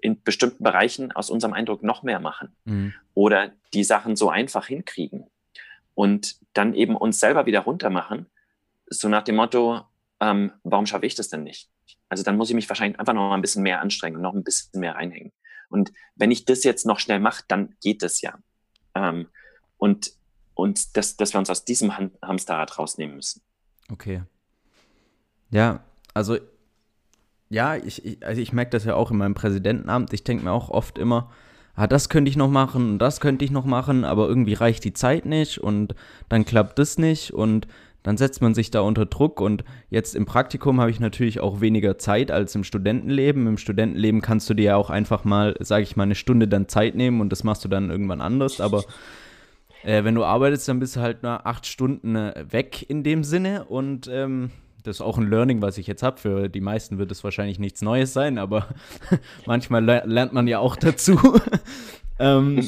in 0.00 0.22
bestimmten 0.22 0.64
Bereichen 0.64 1.12
aus 1.12 1.28
unserem 1.28 1.52
Eindruck 1.52 1.82
noch 1.82 2.02
mehr 2.02 2.18
machen 2.20 2.56
Mhm. 2.64 2.94
oder 3.14 3.52
die 3.74 3.84
Sachen 3.84 4.16
so 4.16 4.30
einfach 4.30 4.66
hinkriegen 4.66 5.26
und 5.94 6.36
dann 6.54 6.72
eben 6.74 6.96
uns 6.96 7.20
selber 7.20 7.44
wieder 7.44 7.60
runtermachen, 7.60 8.26
so 8.86 9.08
nach 9.08 9.22
dem 9.22 9.36
Motto, 9.36 9.82
ähm, 10.20 10.52
warum 10.64 10.86
schaffe 10.86 11.04
ich 11.06 11.14
das 11.14 11.28
denn 11.28 11.42
nicht? 11.42 11.68
Also 12.08 12.22
dann 12.24 12.36
muss 12.38 12.48
ich 12.48 12.54
mich 12.54 12.68
wahrscheinlich 12.70 12.98
einfach 12.98 13.12
noch 13.12 13.28
mal 13.28 13.34
ein 13.34 13.42
bisschen 13.42 13.62
mehr 13.62 13.80
anstrengen 13.82 14.16
und 14.16 14.22
noch 14.22 14.34
ein 14.34 14.42
bisschen 14.44 14.80
mehr 14.80 14.94
reinhängen. 14.94 15.32
Und 15.68 15.92
wenn 16.16 16.30
ich 16.30 16.44
das 16.46 16.64
jetzt 16.64 16.86
noch 16.86 16.98
schnell 16.98 17.20
mache, 17.20 17.44
dann 17.46 17.76
geht 17.82 18.02
es 18.02 18.20
ja. 18.22 18.38
Ähm, 18.94 19.28
und 19.76 20.12
und 20.54 20.96
dass, 20.96 21.16
dass 21.16 21.32
wir 21.32 21.38
uns 21.38 21.48
aus 21.48 21.64
diesem 21.64 21.96
Ham- 21.96 22.10
Hamsterrad 22.22 22.78
rausnehmen 22.78 23.16
müssen. 23.16 23.40
Okay. 23.90 24.22
Ja, 25.50 25.80
also 26.14 26.38
ja, 27.48 27.76
ich, 27.76 28.04
ich, 28.04 28.24
also 28.24 28.40
ich 28.40 28.52
merke 28.52 28.70
das 28.70 28.84
ja 28.84 28.94
auch 28.94 29.10
in 29.10 29.16
meinem 29.16 29.34
Präsidentenamt. 29.34 30.12
Ich 30.12 30.22
denke 30.22 30.44
mir 30.44 30.52
auch 30.52 30.70
oft 30.70 30.98
immer, 30.98 31.30
ah, 31.74 31.88
das 31.88 32.08
könnte 32.08 32.28
ich 32.28 32.36
noch 32.36 32.50
machen 32.50 32.92
und 32.92 32.98
das 32.98 33.20
könnte 33.20 33.44
ich 33.44 33.50
noch 33.50 33.64
machen, 33.64 34.04
aber 34.04 34.28
irgendwie 34.28 34.54
reicht 34.54 34.84
die 34.84 34.92
Zeit 34.92 35.26
nicht 35.26 35.58
und 35.58 35.94
dann 36.28 36.44
klappt 36.44 36.78
das 36.78 36.98
nicht 36.98 37.32
und 37.32 37.66
dann 38.02 38.16
setzt 38.16 38.40
man 38.40 38.54
sich 38.54 38.70
da 38.70 38.80
unter 38.80 39.04
Druck 39.04 39.40
und 39.40 39.64
jetzt 39.90 40.14
im 40.14 40.24
Praktikum 40.24 40.80
habe 40.80 40.90
ich 40.90 41.00
natürlich 41.00 41.40
auch 41.40 41.60
weniger 41.60 41.98
Zeit 41.98 42.30
als 42.30 42.54
im 42.54 42.64
Studentenleben. 42.64 43.46
Im 43.46 43.58
Studentenleben 43.58 44.22
kannst 44.22 44.48
du 44.48 44.54
dir 44.54 44.64
ja 44.64 44.76
auch 44.76 44.88
einfach 44.88 45.24
mal, 45.24 45.54
sage 45.60 45.82
ich 45.82 45.96
mal, 45.96 46.04
eine 46.04 46.14
Stunde 46.14 46.48
dann 46.48 46.68
Zeit 46.68 46.94
nehmen 46.94 47.20
und 47.20 47.30
das 47.30 47.44
machst 47.44 47.64
du 47.64 47.68
dann 47.68 47.90
irgendwann 47.90 48.22
anders, 48.22 48.60
aber 48.60 48.84
äh, 49.82 50.04
wenn 50.04 50.14
du 50.14 50.24
arbeitest, 50.24 50.68
dann 50.68 50.78
bist 50.78 50.96
du 50.96 51.00
halt 51.00 51.22
nur 51.22 51.46
acht 51.46 51.66
Stunden 51.66 52.16
äh, 52.16 52.44
weg 52.50 52.88
in 52.88 53.02
dem 53.02 53.24
Sinne 53.24 53.64
und 53.64 54.08
ähm, 54.12 54.50
das 54.82 54.96
ist 54.96 55.00
auch 55.02 55.18
ein 55.18 55.28
Learning, 55.28 55.62
was 55.62 55.78
ich 55.78 55.86
jetzt 55.86 56.02
habe. 56.02 56.18
Für 56.18 56.48
die 56.48 56.60
meisten 56.60 56.98
wird 56.98 57.10
es 57.10 57.22
wahrscheinlich 57.24 57.58
nichts 57.58 57.82
Neues 57.82 58.12
sein, 58.12 58.38
aber 58.38 58.68
manchmal 59.46 59.84
le 59.84 60.02
lernt 60.06 60.32
man 60.32 60.46
ja 60.46 60.58
auch 60.58 60.76
dazu, 60.76 61.18
ähm, 62.18 62.66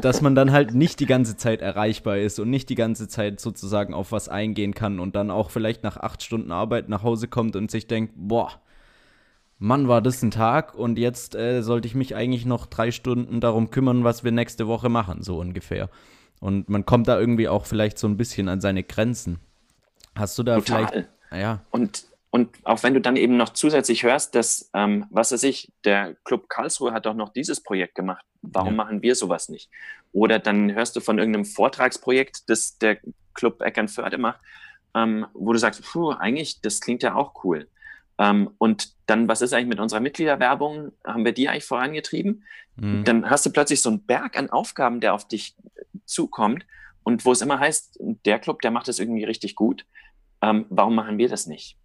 dass 0.00 0.22
man 0.22 0.34
dann 0.34 0.52
halt 0.52 0.74
nicht 0.74 1.00
die 1.00 1.06
ganze 1.06 1.36
Zeit 1.36 1.60
erreichbar 1.60 2.18
ist 2.18 2.38
und 2.38 2.50
nicht 2.50 2.68
die 2.68 2.74
ganze 2.74 3.08
Zeit 3.08 3.40
sozusagen 3.40 3.94
auf 3.94 4.12
was 4.12 4.28
eingehen 4.28 4.74
kann 4.74 5.00
und 5.00 5.14
dann 5.16 5.30
auch 5.30 5.50
vielleicht 5.50 5.82
nach 5.82 5.96
acht 5.96 6.22
Stunden 6.22 6.52
Arbeit 6.52 6.88
nach 6.88 7.02
Hause 7.02 7.28
kommt 7.28 7.56
und 7.56 7.70
sich 7.70 7.86
denkt, 7.86 8.14
boah, 8.16 8.50
Mann, 9.58 9.86
war 9.86 10.02
das 10.02 10.22
ein 10.22 10.32
Tag 10.32 10.74
und 10.74 10.98
jetzt 10.98 11.36
äh, 11.36 11.62
sollte 11.62 11.86
ich 11.86 11.94
mich 11.94 12.16
eigentlich 12.16 12.46
noch 12.46 12.66
drei 12.66 12.90
Stunden 12.90 13.40
darum 13.40 13.70
kümmern, 13.70 14.02
was 14.02 14.24
wir 14.24 14.32
nächste 14.32 14.66
Woche 14.66 14.88
machen, 14.88 15.22
so 15.22 15.38
ungefähr. 15.38 15.88
Und 16.42 16.68
man 16.68 16.84
kommt 16.84 17.06
da 17.06 17.20
irgendwie 17.20 17.46
auch 17.48 17.66
vielleicht 17.66 17.98
so 17.98 18.08
ein 18.08 18.16
bisschen 18.16 18.48
an 18.48 18.60
seine 18.60 18.82
Grenzen. 18.82 19.38
Hast 20.16 20.36
du 20.36 20.42
da 20.42 20.56
Total. 20.58 20.88
vielleicht. 20.88 21.08
Ja, 21.30 21.60
Und, 21.70 22.06
und 22.30 22.50
auch 22.64 22.82
wenn 22.82 22.94
du 22.94 23.00
dann 23.00 23.14
eben 23.14 23.36
noch 23.36 23.50
zusätzlich 23.50 24.02
hörst, 24.02 24.34
dass, 24.34 24.68
ähm, 24.74 25.06
was 25.10 25.30
weiß 25.30 25.44
ich, 25.44 25.70
der 25.84 26.16
Club 26.24 26.48
Karlsruhe 26.48 26.92
hat 26.92 27.06
doch 27.06 27.14
noch 27.14 27.28
dieses 27.28 27.62
Projekt 27.62 27.94
gemacht. 27.94 28.24
Warum 28.42 28.70
Ja. 28.70 28.74
machen 28.84 29.02
wir 29.02 29.14
sowas 29.14 29.48
nicht? 29.50 29.70
Oder 30.10 30.40
dann 30.40 30.74
hörst 30.74 30.96
du 30.96 31.00
von 31.00 31.20
irgendeinem 31.20 31.44
Vortragsprojekt, 31.44 32.50
das 32.50 32.76
der 32.78 32.98
Club 33.34 33.62
Eckernförde 33.62 34.18
macht, 34.18 34.40
ähm, 34.96 35.26
wo 35.34 35.52
du 35.52 35.60
sagst, 35.60 35.84
puh, 35.84 36.10
eigentlich, 36.10 36.60
das 36.60 36.80
klingt 36.80 37.04
ja 37.04 37.14
auch 37.14 37.44
cool. 37.44 37.68
Ähm, 38.18 38.50
und 38.58 38.94
dann, 39.06 39.28
was 39.28 39.42
ist 39.42 39.54
eigentlich 39.54 39.68
mit 39.68 39.78
unserer 39.78 40.00
Mitgliederwerbung? 40.00 40.90
Haben 41.06 41.24
wir 41.24 41.32
die 41.32 41.48
eigentlich 41.48 41.66
vorangetrieben? 41.66 42.42
mhm. 42.76 43.04
dann 43.04 43.30
hast 43.30 43.46
du 43.46 43.50
plötzlich 43.50 43.80
so 43.80 43.90
einen 43.90 44.04
Berg 44.04 44.36
an 44.36 44.50
Aufgaben, 44.50 45.00
der 45.00 45.14
auf 45.14 45.28
dich 45.28 45.54
zukommt 46.04 46.66
und 47.02 47.24
wo 47.24 47.32
es 47.32 47.42
immer 47.42 47.58
heißt, 47.58 47.98
der 48.00 48.38
Club, 48.38 48.62
der 48.62 48.70
macht 48.70 48.88
das 48.88 48.98
irgendwie 48.98 49.24
richtig 49.24 49.54
gut. 49.54 49.86
Ähm, 50.40 50.66
warum 50.70 50.94
machen 50.94 51.18
wir 51.18 51.28
das 51.28 51.46
nicht? 51.46 51.78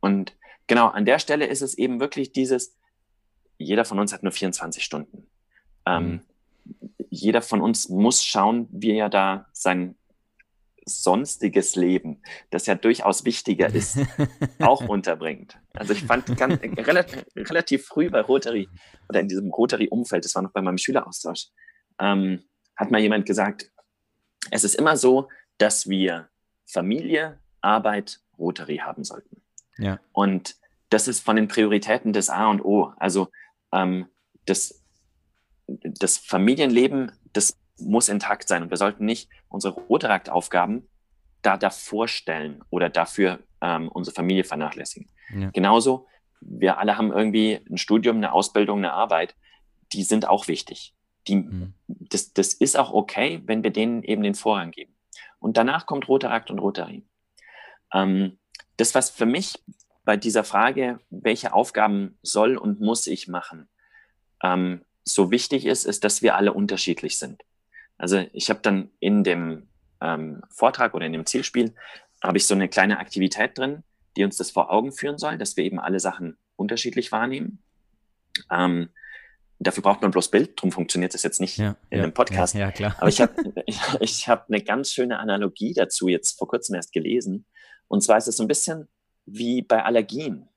Und 0.00 0.36
genau 0.66 0.88
an 0.88 1.04
der 1.04 1.18
Stelle 1.18 1.46
ist 1.46 1.62
es 1.62 1.76
eben 1.76 2.00
wirklich 2.00 2.32
dieses, 2.32 2.76
jeder 3.58 3.84
von 3.84 3.98
uns 3.98 4.12
hat 4.12 4.22
nur 4.22 4.32
24 4.32 4.84
Stunden. 4.84 5.26
Ähm, 5.86 6.22
Jeder 7.10 7.42
von 7.42 7.60
uns 7.60 7.88
muss 7.88 8.24
schauen, 8.24 8.68
wie 8.72 8.96
er 8.96 9.08
da 9.08 9.46
sein 9.52 9.96
sonstiges 10.86 11.76
Leben, 11.76 12.20
das 12.50 12.66
ja 12.66 12.74
durchaus 12.74 13.24
wichtiger 13.24 13.72
ist, 13.72 13.98
auch 14.60 14.86
unterbringt. 14.86 15.58
Also 15.72 15.94
ich 15.94 16.04
fand 16.04 16.36
ganz, 16.36 16.60
relativ, 16.62 17.24
relativ 17.36 17.86
früh 17.86 18.10
bei 18.10 18.20
Rotary 18.20 18.68
oder 19.08 19.20
in 19.20 19.28
diesem 19.28 19.50
Rotary-Umfeld, 19.50 20.24
das 20.24 20.34
war 20.34 20.42
noch 20.42 20.52
bei 20.52 20.60
meinem 20.60 20.76
Schüleraustausch, 20.76 21.48
ähm, 22.00 22.42
hat 22.76 22.90
mal 22.90 23.00
jemand 23.00 23.26
gesagt, 23.26 23.70
es 24.50 24.64
ist 24.64 24.74
immer 24.74 24.96
so, 24.96 25.28
dass 25.58 25.88
wir 25.88 26.28
Familie, 26.66 27.38
Arbeit, 27.60 28.20
Rotary 28.38 28.78
haben 28.78 29.04
sollten. 29.04 29.42
ja, 29.78 30.00
Und 30.12 30.56
das 30.90 31.08
ist 31.08 31.20
von 31.20 31.36
den 31.36 31.48
Prioritäten 31.48 32.12
des 32.12 32.30
A 32.30 32.48
und 32.48 32.64
O. 32.64 32.92
Also 32.98 33.28
ähm, 33.72 34.06
das, 34.44 34.84
das 35.66 36.18
Familienleben, 36.18 37.12
das 37.32 37.58
muss 37.78 38.08
intakt 38.08 38.48
sein. 38.48 38.62
Und 38.62 38.70
wir 38.70 38.76
sollten 38.76 39.04
nicht 39.04 39.28
unsere 39.48 39.74
Rotaract-Aufgaben 39.74 40.88
da 41.42 41.56
davor 41.56 42.08
stellen 42.08 42.62
oder 42.70 42.88
dafür 42.88 43.40
ähm, 43.60 43.88
unsere 43.88 44.14
Familie 44.14 44.44
vernachlässigen. 44.44 45.10
ja. 45.34 45.50
Genauso, 45.50 46.06
wir 46.40 46.78
alle 46.78 46.96
haben 46.98 47.12
irgendwie 47.12 47.60
ein 47.70 47.78
Studium, 47.78 48.16
eine 48.16 48.32
Ausbildung, 48.32 48.78
eine 48.78 48.92
Arbeit, 48.92 49.34
die 49.92 50.02
sind 50.02 50.28
auch 50.28 50.48
wichtig. 50.48 50.93
Die, 51.28 51.36
Mhm. 51.36 51.74
das, 51.86 52.32
das 52.32 52.54
ist 52.54 52.76
auch 52.76 52.92
okay, 52.92 53.42
wenn 53.46 53.62
wir 53.62 53.70
denen 53.70 54.02
eben 54.02 54.22
den 54.22 54.34
Vorrang 54.34 54.70
geben. 54.70 54.94
Und 55.38 55.56
danach 55.56 55.86
kommt 55.86 56.08
Rotarakt 56.08 56.50
und 56.50 56.58
Rotary. 56.58 57.04
Ähm, 57.92 58.38
das, 58.76 58.94
was 58.94 59.10
für 59.10 59.26
mich 59.26 59.54
bei 60.04 60.16
dieser 60.16 60.44
Frage, 60.44 60.98
welche 61.10 61.52
Aufgaben 61.52 62.18
soll 62.22 62.56
und 62.56 62.80
muss 62.80 63.06
ich 63.06 63.28
machen, 63.28 63.68
ähm, 64.42 64.84
so 65.04 65.30
wichtig 65.30 65.66
ist, 65.66 65.84
ist, 65.84 66.04
dass 66.04 66.22
wir 66.22 66.34
alle 66.36 66.52
unterschiedlich 66.52 67.18
sind. 67.18 67.42
Also 67.98 68.24
ich 68.32 68.50
habe 68.50 68.60
dann 68.60 68.90
in 69.00 69.22
dem 69.22 69.68
ähm, 70.00 70.42
Vortrag 70.50 70.94
oder 70.94 71.06
in 71.06 71.12
dem 71.12 71.26
Zielspiel, 71.26 71.74
habe 72.22 72.38
ich 72.38 72.46
so 72.46 72.54
eine 72.54 72.68
kleine 72.68 72.98
Aktivität 72.98 73.56
drin, 73.56 73.82
die 74.16 74.24
uns 74.24 74.36
das 74.36 74.50
vor 74.50 74.70
Augen 74.70 74.92
führen 74.92 75.18
soll, 75.18 75.38
dass 75.38 75.56
wir 75.56 75.64
eben 75.64 75.78
alle 75.78 76.00
Sachen 76.00 76.36
unterschiedlich 76.56 77.12
wahrnehmen. 77.12 77.62
Ähm, 78.50 78.88
dafür 79.66 79.82
braucht 79.82 80.02
man 80.02 80.10
bloß 80.10 80.30
Bild, 80.30 80.58
darum 80.58 80.72
funktioniert 80.72 81.14
das 81.14 81.22
jetzt 81.22 81.40
nicht 81.40 81.58
ja, 81.58 81.76
in 81.90 81.98
ja, 81.98 82.04
einem 82.04 82.14
Podcast. 82.14 82.54
Ja, 82.54 82.60
ja 82.60 82.72
klar. 82.72 82.96
Aber 82.98 83.08
ich 83.08 83.20
habe 83.20 83.34
ich, 83.66 83.80
ich 84.00 84.28
hab 84.28 84.48
eine 84.48 84.62
ganz 84.62 84.92
schöne 84.92 85.18
Analogie 85.18 85.72
dazu 85.74 86.08
jetzt 86.08 86.38
vor 86.38 86.48
kurzem 86.48 86.74
erst 86.74 86.92
gelesen. 86.92 87.46
Und 87.88 88.02
zwar 88.02 88.18
ist 88.18 88.28
es 88.28 88.36
so 88.36 88.44
ein 88.44 88.48
bisschen 88.48 88.88
wie 89.26 89.62
bei 89.62 89.84
Allergien. 89.84 90.48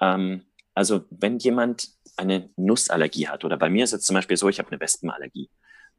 Ähm, 0.00 0.44
also 0.74 1.04
wenn 1.10 1.38
jemand 1.38 1.88
eine 2.16 2.50
Nussallergie 2.56 3.28
hat, 3.28 3.44
oder 3.44 3.56
bei 3.56 3.70
mir 3.70 3.84
ist 3.84 3.92
es 3.92 4.02
zum 4.02 4.14
Beispiel 4.14 4.36
so, 4.36 4.48
ich 4.48 4.58
habe 4.58 4.70
eine 4.70 4.80
Wespenallergie. 4.80 5.50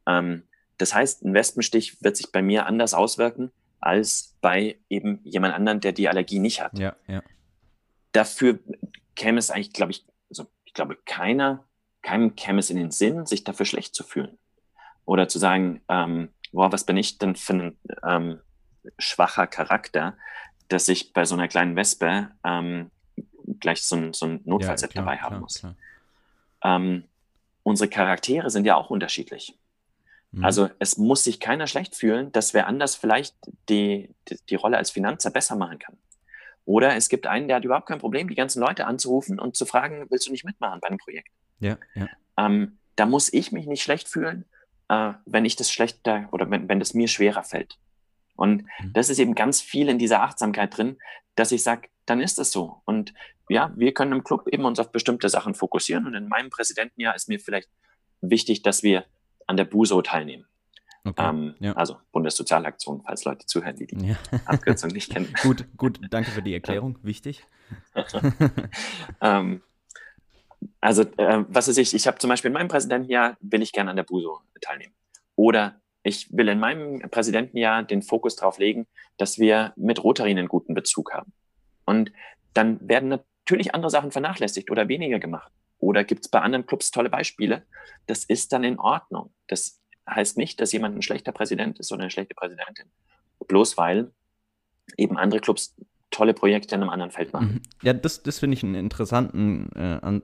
Ähm, 0.05 0.43
das 0.77 0.93
heißt, 0.93 1.23
ein 1.23 1.33
Wespenstich 1.33 2.01
wird 2.01 2.17
sich 2.17 2.31
bei 2.31 2.41
mir 2.41 2.65
anders 2.65 2.93
auswirken 2.93 3.51
als 3.81 4.35
bei 4.41 4.79
eben 4.89 5.21
jemand 5.23 5.53
anderen, 5.53 5.79
der 5.79 5.93
die 5.93 6.09
Allergie 6.09 6.39
nicht 6.39 6.61
hat. 6.61 6.77
Ja, 6.77 6.95
ja. 7.07 7.23
Dafür 8.11 8.59
käme 9.15 9.39
es 9.39 9.51
eigentlich, 9.51 9.73
glaube 9.73 9.91
ich, 9.91 10.05
also 10.29 10.47
ich 10.65 10.73
glaube, 10.73 10.97
keiner, 11.05 11.65
keinem 12.01 12.35
käme 12.35 12.59
es 12.59 12.69
in 12.69 12.77
den 12.77 12.91
Sinn, 12.91 13.25
sich 13.25 13.43
dafür 13.43 13.65
schlecht 13.65 13.95
zu 13.95 14.03
fühlen. 14.03 14.37
Oder 15.05 15.27
zu 15.27 15.39
sagen, 15.39 15.81
ähm, 15.89 16.29
boah, 16.51 16.71
was 16.71 16.85
bin 16.85 16.97
ich 16.97 17.17
denn 17.17 17.35
für 17.35 17.53
ein 17.53 17.77
ähm, 18.03 18.39
schwacher 18.97 19.47
Charakter, 19.47 20.17
dass 20.67 20.87
ich 20.87 21.13
bei 21.13 21.25
so 21.25 21.35
einer 21.35 21.47
kleinen 21.47 21.75
Wespe 21.75 22.31
ähm, 22.43 22.91
gleich 23.59 23.83
so 23.83 23.95
ein, 23.95 24.13
so 24.13 24.27
ein 24.27 24.41
Notfallset 24.45 24.93
ja, 24.93 25.01
dabei 25.01 25.17
haben 25.17 25.29
klar, 25.29 25.41
muss. 25.41 25.59
klar. 25.59 25.75
Ähm, 26.63 27.05
unsere 27.63 27.89
Charaktere 27.89 28.49
sind 28.49 28.65
ja 28.65 28.75
auch 28.75 28.89
unterschiedlich. 28.89 29.57
Mhm. 30.31 30.45
Also 30.45 30.69
es 30.79 30.97
muss 30.97 31.23
sich 31.23 31.39
keiner 31.39 31.67
schlecht 31.67 31.95
fühlen, 31.95 32.31
dass 32.31 32.53
wer 32.53 32.67
anders 32.67 32.95
vielleicht 32.95 33.35
die, 33.67 34.13
die, 34.29 34.37
die 34.49 34.55
Rolle 34.55 34.77
als 34.77 34.91
Finanzer 34.91 35.31
besser 35.31 35.55
machen 35.55 35.79
kann. 35.79 35.97
Oder 36.65 36.95
es 36.95 37.09
gibt 37.09 37.25
einen, 37.25 37.47
der 37.47 37.57
hat 37.57 37.65
überhaupt 37.65 37.87
kein 37.87 37.99
Problem, 37.99 38.27
die 38.29 38.35
ganzen 38.35 38.59
Leute 38.59 38.85
anzurufen 38.85 39.39
und 39.39 39.55
zu 39.55 39.65
fragen, 39.65 40.05
willst 40.09 40.27
du 40.27 40.31
nicht 40.31 40.45
mitmachen 40.45 40.79
bei 40.79 40.87
einem 40.87 40.99
Projekt? 40.99 41.29
Ja, 41.59 41.77
ja. 41.95 42.07
Ähm, 42.37 42.77
da 42.95 43.05
muss 43.05 43.31
ich 43.31 43.51
mich 43.51 43.65
nicht 43.65 43.83
schlecht 43.83 44.07
fühlen, 44.09 44.45
äh, 44.89 45.13
wenn 45.25 45.45
ich 45.45 45.55
das 45.55 45.71
schlechter 45.71 46.27
oder 46.31 46.49
wenn, 46.49 46.67
wenn 46.67 46.79
das 46.79 46.93
mir 46.93 47.07
schwerer 47.07 47.43
fällt. 47.43 47.77
Und 48.35 48.63
Mhm. 48.79 48.93
das 48.93 49.09
ist 49.09 49.19
eben 49.19 49.35
ganz 49.35 49.61
viel 49.61 49.89
in 49.89 49.99
dieser 49.99 50.21
Achtsamkeit 50.21 50.77
drin, 50.77 50.97
dass 51.35 51.51
ich 51.51 51.63
sage, 51.63 51.89
dann 52.05 52.21
ist 52.21 52.39
es 52.39 52.51
so. 52.51 52.81
Und 52.85 53.13
ja, 53.49 53.71
wir 53.75 53.93
können 53.93 54.13
im 54.13 54.23
Club 54.23 54.47
eben 54.47 54.65
uns 54.65 54.79
auf 54.79 54.91
bestimmte 54.91 55.29
Sachen 55.29 55.55
fokussieren. 55.55 56.05
Und 56.05 56.13
in 56.15 56.27
meinem 56.27 56.49
Präsidentenjahr 56.49 57.15
ist 57.15 57.29
mir 57.29 57.39
vielleicht 57.39 57.69
wichtig, 58.21 58.61
dass 58.61 58.83
wir 58.83 59.05
an 59.47 59.57
der 59.57 59.65
BUSO 59.65 60.01
teilnehmen. 60.01 60.45
Okay. 61.03 61.29
Ähm, 61.29 61.55
ja. 61.59 61.73
Also 61.73 61.97
Bundessozialaktion, 62.11 63.01
falls 63.05 63.23
Leute 63.25 63.45
zuhören, 63.45 63.75
die 63.75 63.87
die 63.87 64.07
ja. 64.07 64.15
Abkürzung 64.45 64.91
nicht 64.91 65.11
kennen. 65.11 65.33
gut, 65.41 65.65
gut, 65.77 65.99
danke 66.09 66.31
für 66.31 66.41
die 66.41 66.53
Erklärung. 66.53 66.97
Wichtig. 67.01 67.45
ähm, 69.21 69.61
Also, 70.81 71.03
äh, 71.17 71.43
was 71.47 71.67
weiß 71.67 71.77
ich, 71.77 71.93
ich 71.93 72.07
habe 72.07 72.19
zum 72.19 72.29
Beispiel 72.29 72.49
in 72.49 72.53
meinem 72.53 72.69
Präsidentenjahr, 72.69 73.37
will 73.41 73.61
ich 73.61 73.71
gerne 73.71 73.89
an 73.89 73.95
der 73.97 74.03
BUSO 74.03 74.41
teilnehmen. 74.61 74.93
Oder 75.35 75.81
ich 76.03 76.31
will 76.31 76.47
in 76.47 76.59
meinem 76.59 76.99
Präsidentenjahr 77.09 77.83
den 77.83 78.01
Fokus 78.01 78.35
darauf 78.35 78.57
legen, 78.59 78.87
dass 79.17 79.39
wir 79.39 79.73
mit 79.75 80.03
Rotary 80.03 80.31
einen 80.31 80.47
guten 80.47 80.73
Bezug 80.73 81.13
haben. 81.13 81.33
Und 81.85 82.11
dann 82.53 82.79
werden 82.87 83.09
natürlich 83.09 83.73
andere 83.75 83.89
Sachen 83.89 84.11
vernachlässigt 84.11 84.71
oder 84.71 84.87
weniger 84.87 85.19
gemacht. 85.19 85.51
Oder 85.79 86.03
gibt 86.03 86.25
es 86.25 86.31
bei 86.31 86.39
anderen 86.39 86.65
Clubs 86.65 86.91
tolle 86.91 87.09
Beispiele? 87.09 87.65
Das 88.05 88.23
ist 88.23 88.53
dann 88.53 88.63
in 88.63 88.79
Ordnung. 88.79 89.33
Das 89.47 89.81
heißt 90.09 90.37
nicht, 90.37 90.59
dass 90.61 90.71
jemand 90.71 90.95
ein 90.95 91.01
schlechter 91.01 91.31
Präsident 91.31 91.79
ist 91.79 91.91
oder 91.91 92.03
eine 92.03 92.11
schlechte 92.11 92.35
Präsidentin. 92.35 92.91
Bloß 93.47 93.77
weil 93.77 94.11
eben 94.97 95.17
andere 95.17 95.39
Clubs 95.39 95.75
tolle 96.11 96.33
Projekte 96.33 96.75
in 96.75 96.81
einem 96.81 96.89
anderen 96.89 97.11
Feld 97.11 97.33
machen. 97.33 97.53
Mhm. 97.53 97.61
Ja, 97.81 97.93
das, 97.93 98.23
das 98.23 98.39
finde 98.39 98.55
ich 98.57 98.63
einen 98.63 98.75
interessanten, 98.75 99.69
äh, 99.75 99.99
an, 100.01 100.21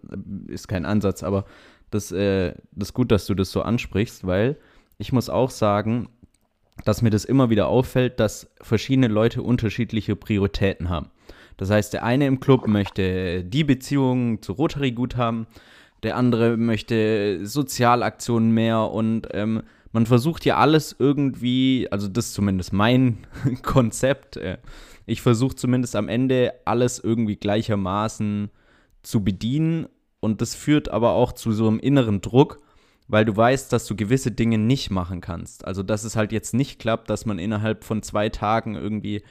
ist 0.47 0.67
kein 0.67 0.85
Ansatz, 0.85 1.23
aber 1.23 1.45
das, 1.91 2.11
äh, 2.11 2.53
das 2.71 2.89
ist 2.89 2.93
gut, 2.93 3.11
dass 3.11 3.25
du 3.25 3.35
das 3.35 3.51
so 3.51 3.61
ansprichst, 3.61 4.25
weil 4.25 4.57
ich 4.97 5.11
muss 5.11 5.29
auch 5.29 5.49
sagen, 5.49 6.09
dass 6.83 7.01
mir 7.01 7.09
das 7.09 7.25
immer 7.25 7.49
wieder 7.49 7.67
auffällt, 7.67 8.19
dass 8.19 8.51
verschiedene 8.61 9.07
Leute 9.07 9.41
unterschiedliche 9.41 10.15
Prioritäten 10.15 10.89
haben. 10.89 11.09
Das 11.57 11.69
heißt, 11.69 11.93
der 11.93 12.03
eine 12.03 12.27
im 12.27 12.39
Club 12.39 12.67
möchte 12.67 13.43
die 13.43 13.63
Beziehung 13.63 14.41
zu 14.41 14.53
Rotary 14.53 14.91
gut 14.91 15.15
haben, 15.15 15.47
der 16.03 16.17
andere 16.17 16.57
möchte 16.57 17.45
Sozialaktionen 17.45 18.51
mehr 18.51 18.91
und 18.91 19.29
ähm, 19.31 19.63
man 19.95 20.05
versucht 20.05 20.43
ja 20.43 20.57
alles 20.57 20.93
irgendwie, 20.99 21.87
also 21.89 22.09
das 22.09 22.25
ist 22.25 22.33
zumindest 22.33 22.73
mein 22.73 23.19
Konzept, 23.61 24.35
äh, 24.35 24.57
ich 25.05 25.21
versuche 25.21 25.55
zumindest 25.55 25.95
am 25.95 26.09
Ende 26.09 26.53
alles 26.65 26.99
irgendwie 26.99 27.37
gleichermaßen 27.37 28.49
zu 29.03 29.23
bedienen 29.23 29.87
und 30.19 30.41
das 30.41 30.53
führt 30.53 30.89
aber 30.89 31.11
auch 31.11 31.31
zu 31.31 31.53
so 31.53 31.69
einem 31.69 31.79
inneren 31.79 32.19
Druck, 32.19 32.59
weil 33.07 33.23
du 33.23 33.37
weißt, 33.37 33.71
dass 33.71 33.85
du 33.85 33.95
gewisse 33.95 34.31
Dinge 34.31 34.57
nicht 34.57 34.91
machen 34.91 35.21
kannst. 35.21 35.63
Also 35.63 35.81
dass 35.81 36.03
es 36.03 36.17
halt 36.17 36.33
jetzt 36.33 36.53
nicht 36.53 36.77
klappt, 36.77 37.09
dass 37.09 37.25
man 37.25 37.39
innerhalb 37.39 37.85
von 37.85 38.03
zwei 38.03 38.27
Tagen 38.27 38.75
irgendwie 38.75 39.23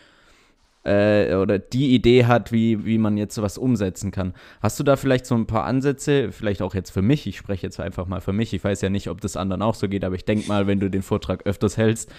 äh, 0.85 1.35
oder 1.35 1.59
die 1.59 1.95
Idee 1.95 2.27
hat, 2.27 2.53
wie, 2.53 2.85
wie 2.85 2.99
man 2.99 3.17
jetzt 3.17 3.35
sowas 3.35 3.59
umsetzen 3.59 4.11
kann. 4.11 4.35
Hast 4.61 4.79
du 4.79 4.85
da 4.85 4.97
vielleicht 4.97 5.27
so 5.27 5.35
ein 5.35 5.47
paar 5.47 5.65
Ansätze, 5.65 6.33
vielleicht 6.33 6.63
auch 6.63 6.75
jetzt 6.75 6.91
für 6.91 7.03
mich, 7.03 7.27
ich 7.27 7.39
spreche 7.39 7.67
jetzt 7.67 7.81
einfach 7.81 8.07
mal 8.07 8.21
für 8.21 8.33
mich, 8.33 8.53
ich 8.53 8.63
weiß 8.63 8.81
ja 8.83 8.91
nicht, 8.91 9.09
ob 9.09 9.21
das 9.21 9.37
anderen 9.37 9.63
auch 9.63 9.75
so 9.75 9.89
geht, 9.89 10.05
aber 10.05 10.15
ich 10.15 10.25
denke 10.25 10.47
mal, 10.49 10.67
wenn 10.67 10.81
du 10.81 10.91
den 10.91 11.03
Vortrag 11.03 11.47
öfters 11.47 11.77
hältst, 11.77 12.13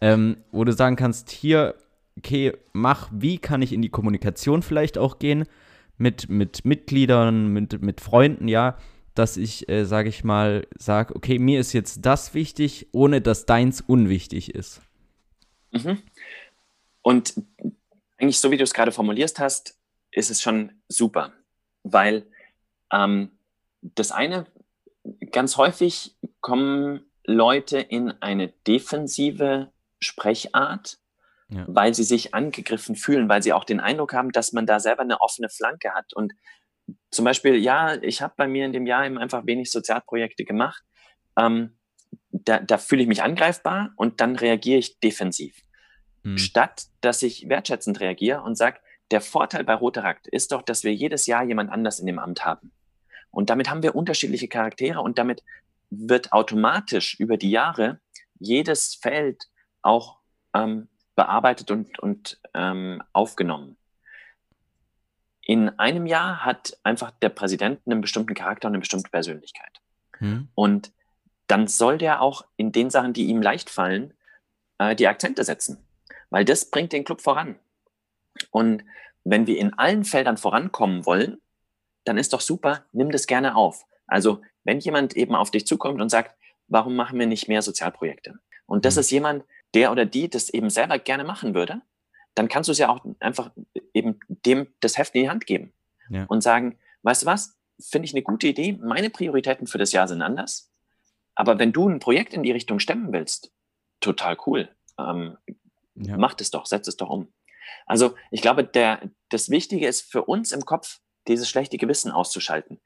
ähm, 0.00 0.38
wo 0.50 0.64
du 0.64 0.72
sagen 0.72 0.96
kannst, 0.96 1.30
hier 1.30 1.74
okay, 2.18 2.52
mach, 2.72 3.08
wie 3.12 3.38
kann 3.38 3.62
ich 3.62 3.72
in 3.72 3.82
die 3.82 3.88
Kommunikation 3.88 4.62
vielleicht 4.62 4.98
auch 4.98 5.18
gehen 5.18 5.44
mit, 5.98 6.28
mit 6.28 6.64
Mitgliedern, 6.64 7.48
mit, 7.48 7.82
mit 7.82 8.00
Freunden, 8.00 8.48
ja, 8.48 8.76
dass 9.14 9.36
ich, 9.36 9.68
äh, 9.68 9.84
sage 9.84 10.08
ich 10.08 10.24
mal, 10.24 10.66
sage, 10.76 11.14
okay, 11.14 11.38
mir 11.38 11.60
ist 11.60 11.72
jetzt 11.72 12.04
das 12.04 12.34
wichtig, 12.34 12.88
ohne 12.92 13.20
dass 13.20 13.46
deins 13.46 13.80
unwichtig 13.80 14.54
ist. 14.54 14.82
Mhm. 15.72 15.98
Und 17.02 17.34
eigentlich, 18.18 18.40
so 18.40 18.50
wie 18.50 18.56
du 18.56 18.64
es 18.64 18.74
gerade 18.74 18.92
formulierst 18.92 19.38
hast, 19.38 19.78
ist 20.10 20.30
es 20.30 20.40
schon 20.40 20.72
super, 20.88 21.32
weil 21.82 22.26
ähm, 22.92 23.38
das 23.82 24.12
eine, 24.12 24.46
ganz 25.30 25.56
häufig 25.56 26.16
kommen 26.40 27.10
Leute 27.24 27.78
in 27.78 28.10
eine 28.22 28.48
defensive 28.48 29.72
Sprechart 30.00 30.98
ja. 31.48 31.64
weil 31.68 31.94
sie 31.94 32.02
sich 32.02 32.34
angegriffen 32.34 32.96
fühlen, 32.96 33.28
weil 33.28 33.42
sie 33.42 33.52
auch 33.52 33.64
den 33.64 33.80
Eindruck 33.80 34.14
haben, 34.14 34.32
dass 34.32 34.52
man 34.52 34.66
da 34.66 34.80
selber 34.80 35.02
eine 35.02 35.20
offene 35.20 35.48
Flanke 35.48 35.92
hat. 35.94 36.12
Und 36.14 36.32
zum 37.10 37.24
Beispiel, 37.24 37.56
ja, 37.56 38.00
ich 38.02 38.22
habe 38.22 38.34
bei 38.36 38.48
mir 38.48 38.66
in 38.66 38.72
dem 38.72 38.86
Jahr 38.86 39.06
eben 39.06 39.18
einfach 39.18 39.46
wenig 39.46 39.70
Sozialprojekte 39.70 40.44
gemacht. 40.44 40.82
Ähm, 41.36 41.76
da, 42.30 42.58
da 42.58 42.78
fühle 42.78 43.02
ich 43.02 43.08
mich 43.08 43.22
angreifbar 43.22 43.92
und 43.96 44.20
dann 44.20 44.36
reagiere 44.36 44.78
ich 44.78 45.00
defensiv. 45.00 45.56
Mhm. 46.26 46.38
Statt 46.38 46.86
dass 47.02 47.22
ich 47.22 47.48
wertschätzend 47.48 48.00
reagiere 48.00 48.42
und 48.42 48.56
sage, 48.56 48.80
der 49.12 49.20
Vorteil 49.20 49.62
bei 49.62 49.74
Rotarakt 49.74 50.26
ist 50.26 50.50
doch, 50.50 50.62
dass 50.62 50.82
wir 50.82 50.92
jedes 50.92 51.26
Jahr 51.26 51.44
jemand 51.44 51.70
anders 51.70 52.00
in 52.00 52.06
dem 52.06 52.18
Amt 52.18 52.44
haben. 52.44 52.72
Und 53.30 53.48
damit 53.48 53.70
haben 53.70 53.84
wir 53.84 53.94
unterschiedliche 53.94 54.48
Charaktere 54.48 55.00
und 55.00 55.18
damit 55.18 55.44
wird 55.90 56.32
automatisch 56.32 57.14
über 57.20 57.36
die 57.36 57.50
Jahre 57.50 58.00
jedes 58.40 58.96
Feld 58.96 59.44
auch 59.82 60.18
ähm, 60.52 60.88
bearbeitet 61.14 61.70
und, 61.70 61.96
und 62.00 62.40
ähm, 62.54 63.00
aufgenommen. 63.12 63.76
In 65.42 65.68
einem 65.78 66.06
Jahr 66.06 66.44
hat 66.44 66.76
einfach 66.82 67.12
der 67.12 67.28
Präsident 67.28 67.80
einen 67.86 68.00
bestimmten 68.00 68.34
Charakter 68.34 68.66
und 68.66 68.74
eine 68.74 68.80
bestimmte 68.80 69.10
Persönlichkeit. 69.10 69.80
Hm. 70.18 70.48
Und 70.56 70.90
dann 71.46 71.68
soll 71.68 71.98
der 71.98 72.20
auch 72.20 72.44
in 72.56 72.72
den 72.72 72.90
Sachen, 72.90 73.12
die 73.12 73.26
ihm 73.26 73.40
leicht 73.40 73.70
fallen, 73.70 74.12
äh, 74.78 74.96
die 74.96 75.06
Akzente 75.06 75.44
setzen, 75.44 75.85
weil 76.30 76.44
das 76.44 76.70
bringt 76.70 76.92
den 76.92 77.04
Club 77.04 77.20
voran. 77.20 77.56
Und 78.50 78.84
wenn 79.24 79.46
wir 79.46 79.58
in 79.58 79.74
allen 79.74 80.04
Feldern 80.04 80.36
vorankommen 80.36 81.06
wollen, 81.06 81.40
dann 82.04 82.18
ist 82.18 82.32
doch 82.32 82.40
super, 82.40 82.84
nimm 82.92 83.10
das 83.10 83.26
gerne 83.26 83.56
auf. 83.56 83.84
Also 84.06 84.40
wenn 84.64 84.78
jemand 84.78 85.16
eben 85.16 85.34
auf 85.34 85.50
dich 85.50 85.66
zukommt 85.66 86.00
und 86.00 86.10
sagt, 86.10 86.36
warum 86.68 86.96
machen 86.96 87.18
wir 87.18 87.26
nicht 87.26 87.48
mehr 87.48 87.62
Sozialprojekte? 87.62 88.38
Und 88.66 88.84
das 88.84 88.94
hm. 88.94 89.00
ist 89.00 89.10
jemand, 89.10 89.44
der 89.74 89.92
oder 89.92 90.06
die 90.06 90.30
das 90.30 90.50
eben 90.50 90.70
selber 90.70 90.98
gerne 90.98 91.24
machen 91.24 91.54
würde, 91.54 91.82
dann 92.34 92.48
kannst 92.48 92.68
du 92.68 92.72
es 92.72 92.78
ja 92.78 92.88
auch 92.88 93.04
einfach 93.18 93.50
eben 93.94 94.20
dem 94.28 94.68
das 94.80 94.98
Heft 94.98 95.14
in 95.14 95.22
die 95.22 95.30
Hand 95.30 95.46
geben 95.46 95.72
ja. 96.10 96.24
und 96.28 96.42
sagen, 96.42 96.78
weißt 97.02 97.22
du 97.22 97.26
was, 97.26 97.56
finde 97.80 98.06
ich 98.06 98.14
eine 98.14 98.22
gute 98.22 98.46
Idee, 98.46 98.78
meine 98.80 99.10
Prioritäten 99.10 99.66
für 99.66 99.78
das 99.78 99.92
Jahr 99.92 100.06
sind 100.06 100.22
anders, 100.22 100.70
aber 101.34 101.58
wenn 101.58 101.72
du 101.72 101.88
ein 101.88 101.98
Projekt 101.98 102.34
in 102.34 102.42
die 102.42 102.52
Richtung 102.52 102.78
stemmen 102.78 103.12
willst, 103.12 103.52
total 104.00 104.36
cool, 104.46 104.68
ähm, 104.98 105.36
ja. 105.96 106.16
mach 106.16 106.36
es 106.38 106.50
doch, 106.50 106.66
setz 106.66 106.88
es 106.88 106.96
doch 106.96 107.10
um. 107.10 107.32
Also 107.86 108.14
ich 108.30 108.42
glaube, 108.42 108.64
der, 108.64 109.10
das 109.28 109.50
Wichtige 109.50 109.86
ist 109.86 110.02
für 110.02 110.24
uns 110.24 110.52
im 110.52 110.64
Kopf, 110.64 111.00
dieses 111.26 111.48
schlechte 111.48 111.78
Gewissen 111.78 112.10
auszuschalten. 112.10 112.80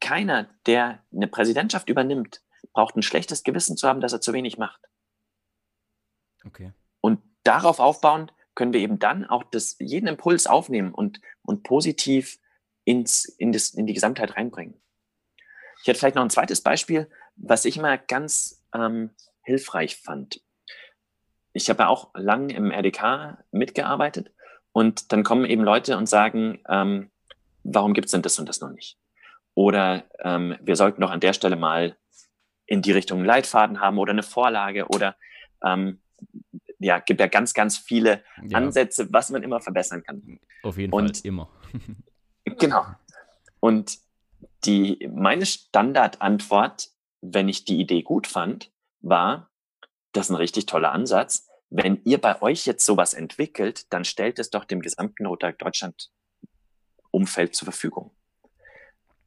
Keiner, 0.00 0.48
der 0.66 1.04
eine 1.12 1.28
Präsidentschaft 1.28 1.88
übernimmt, 1.88 2.42
braucht 2.72 2.96
ein 2.96 3.02
schlechtes 3.02 3.42
Gewissen 3.42 3.76
zu 3.76 3.86
haben, 3.88 4.00
dass 4.00 4.12
er 4.12 4.20
zu 4.20 4.32
wenig 4.32 4.56
macht. 4.56 4.80
Okay. 6.44 6.72
Und 7.00 7.20
darauf 7.42 7.78
aufbauend 7.78 8.32
können 8.54 8.72
wir 8.72 8.80
eben 8.80 8.98
dann 8.98 9.24
auch 9.24 9.44
das, 9.44 9.76
jeden 9.78 10.06
Impuls 10.06 10.46
aufnehmen 10.46 10.94
und, 10.94 11.20
und 11.42 11.62
positiv 11.62 12.38
ins, 12.84 13.24
in, 13.24 13.52
das, 13.52 13.70
in 13.70 13.86
die 13.86 13.94
Gesamtheit 13.94 14.36
reinbringen. 14.36 14.80
Ich 15.82 15.88
hätte 15.88 15.98
vielleicht 15.98 16.16
noch 16.16 16.22
ein 16.22 16.30
zweites 16.30 16.62
Beispiel, 16.62 17.10
was 17.36 17.64
ich 17.64 17.76
immer 17.76 17.98
ganz 17.98 18.62
ähm, 18.72 19.10
hilfreich 19.42 19.96
fand. 19.96 20.40
Ich 21.54 21.70
habe 21.70 21.84
ja 21.84 21.88
auch 21.88 22.10
lang 22.14 22.50
im 22.50 22.70
RDK 22.70 23.38
mitgearbeitet 23.52 24.32
und 24.72 25.12
dann 25.12 25.22
kommen 25.22 25.46
eben 25.46 25.62
Leute 25.62 25.96
und 25.96 26.08
sagen, 26.08 26.58
ähm, 26.68 27.10
warum 27.62 27.94
gibt 27.94 28.06
es 28.06 28.12
denn 28.12 28.22
das 28.22 28.38
und 28.38 28.48
das 28.48 28.60
noch 28.60 28.70
nicht? 28.70 28.98
Oder 29.54 30.04
ähm, 30.18 30.56
wir 30.60 30.76
sollten 30.76 31.00
doch 31.00 31.10
an 31.10 31.20
der 31.20 31.32
Stelle 31.32 31.56
mal 31.56 31.96
in 32.66 32.82
die 32.82 32.92
Richtung 32.92 33.18
einen 33.18 33.26
Leitfaden 33.26 33.80
haben 33.80 33.98
oder 33.98 34.12
eine 34.12 34.22
Vorlage 34.22 34.88
oder 34.88 35.16
ähm, 35.64 36.00
ja, 36.78 36.98
gibt 36.98 37.20
ja 37.20 37.28
ganz, 37.28 37.54
ganz 37.54 37.78
viele 37.78 38.22
ja. 38.46 38.58
Ansätze, 38.58 39.12
was 39.12 39.30
man 39.30 39.42
immer 39.42 39.60
verbessern 39.60 40.02
kann. 40.02 40.40
Auf 40.62 40.76
jeden 40.76 40.92
und, 40.92 41.16
Fall, 41.16 41.26
immer. 41.26 41.48
genau. 42.58 42.84
Und 43.60 43.98
die, 44.64 45.08
meine 45.12 45.46
Standardantwort, 45.46 46.88
wenn 47.20 47.48
ich 47.48 47.64
die 47.64 47.80
Idee 47.80 48.02
gut 48.02 48.26
fand, 48.26 48.70
war, 49.00 49.50
das 50.14 50.26
ist 50.26 50.30
ein 50.30 50.36
richtig 50.36 50.66
toller 50.66 50.92
Ansatz. 50.92 51.48
Wenn 51.70 52.00
ihr 52.04 52.20
bei 52.20 52.40
euch 52.40 52.66
jetzt 52.66 52.86
sowas 52.86 53.14
entwickelt, 53.14 53.92
dann 53.92 54.04
stellt 54.04 54.38
es 54.38 54.50
doch 54.50 54.64
dem 54.64 54.80
gesamten 54.80 55.26
Rotary 55.26 55.54
Deutschland 55.58 56.10
Umfeld 57.10 57.54
zur 57.54 57.66
Verfügung. 57.66 58.12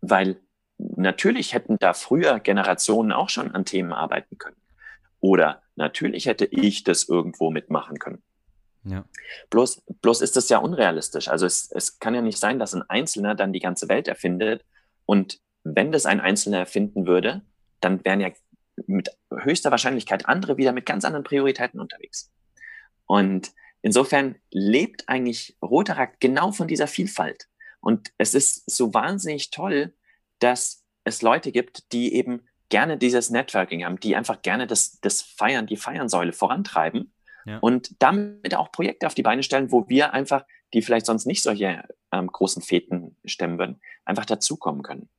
Weil 0.01 0.39
natürlich 0.77 1.53
hätten 1.53 1.77
da 1.79 1.93
früher 1.93 2.39
Generationen 2.39 3.11
auch 3.11 3.29
schon 3.29 3.53
an 3.53 3.65
Themen 3.65 3.93
arbeiten 3.93 4.37
können. 4.37 4.57
Oder 5.19 5.61
natürlich 5.75 6.25
hätte 6.25 6.45
ich 6.45 6.83
das 6.83 7.09
irgendwo 7.09 7.49
mitmachen 7.49 7.99
können. 7.99 8.23
Ja. 8.83 9.03
Bloß, 9.49 9.83
bloß 10.01 10.21
ist 10.21 10.35
das 10.35 10.49
ja 10.49 10.59
unrealistisch. 10.59 11.27
Also 11.27 11.45
es, 11.45 11.71
es 11.71 11.99
kann 11.99 12.15
ja 12.15 12.21
nicht 12.21 12.37
sein, 12.37 12.59
dass 12.59 12.73
ein 12.73 12.83
Einzelner 12.89 13.35
dann 13.35 13.51
die 13.51 13.59
ganze 13.59 13.89
Welt 13.89 14.07
erfindet. 14.07 14.63
Und 15.05 15.39
wenn 15.63 15.91
das 15.91 16.05
ein 16.05 16.21
Einzelner 16.21 16.59
erfinden 16.59 17.07
würde, 17.07 17.41
dann 17.81 18.03
wären 18.05 18.21
ja 18.21 18.29
mit 18.85 19.09
höchster 19.31 19.71
Wahrscheinlichkeit 19.71 20.27
andere 20.27 20.57
wieder 20.57 20.71
mit 20.71 20.85
ganz 20.85 21.05
anderen 21.05 21.23
Prioritäten 21.23 21.79
unterwegs. 21.79 22.31
Und 23.05 23.51
insofern 23.81 24.35
lebt 24.51 25.07
eigentlich 25.07 25.57
Rotaract 25.61 26.19
genau 26.19 26.51
von 26.51 26.67
dieser 26.67 26.87
Vielfalt. 26.87 27.47
Und 27.79 28.11
es 28.17 28.33
ist 28.33 28.69
so 28.69 28.93
wahnsinnig 28.93 29.49
toll, 29.49 29.93
dass 30.39 30.83
es 31.03 31.21
Leute 31.21 31.51
gibt, 31.51 31.91
die 31.93 32.13
eben 32.13 32.47
gerne 32.69 32.97
dieses 32.97 33.29
Networking 33.29 33.85
haben, 33.85 33.99
die 33.99 34.15
einfach 34.15 34.41
gerne 34.41 34.67
das, 34.67 34.99
das 34.99 35.21
Feiern, 35.21 35.67
die 35.67 35.77
Feiernsäule 35.77 36.33
vorantreiben 36.33 37.13
ja. 37.45 37.59
und 37.59 37.95
damit 37.99 38.55
auch 38.55 38.71
Projekte 38.71 39.07
auf 39.07 39.15
die 39.15 39.23
Beine 39.23 39.43
stellen, 39.43 39.71
wo 39.71 39.87
wir 39.87 40.13
einfach, 40.13 40.45
die 40.73 40.81
vielleicht 40.81 41.05
sonst 41.05 41.25
nicht 41.25 41.43
solche 41.43 41.83
ähm, 42.11 42.27
großen 42.27 42.61
Feten 42.61 43.15
stemmen 43.23 43.57
würden, 43.57 43.79
einfach 44.03 44.25
dazukommen 44.25 44.83
können. 44.83 45.09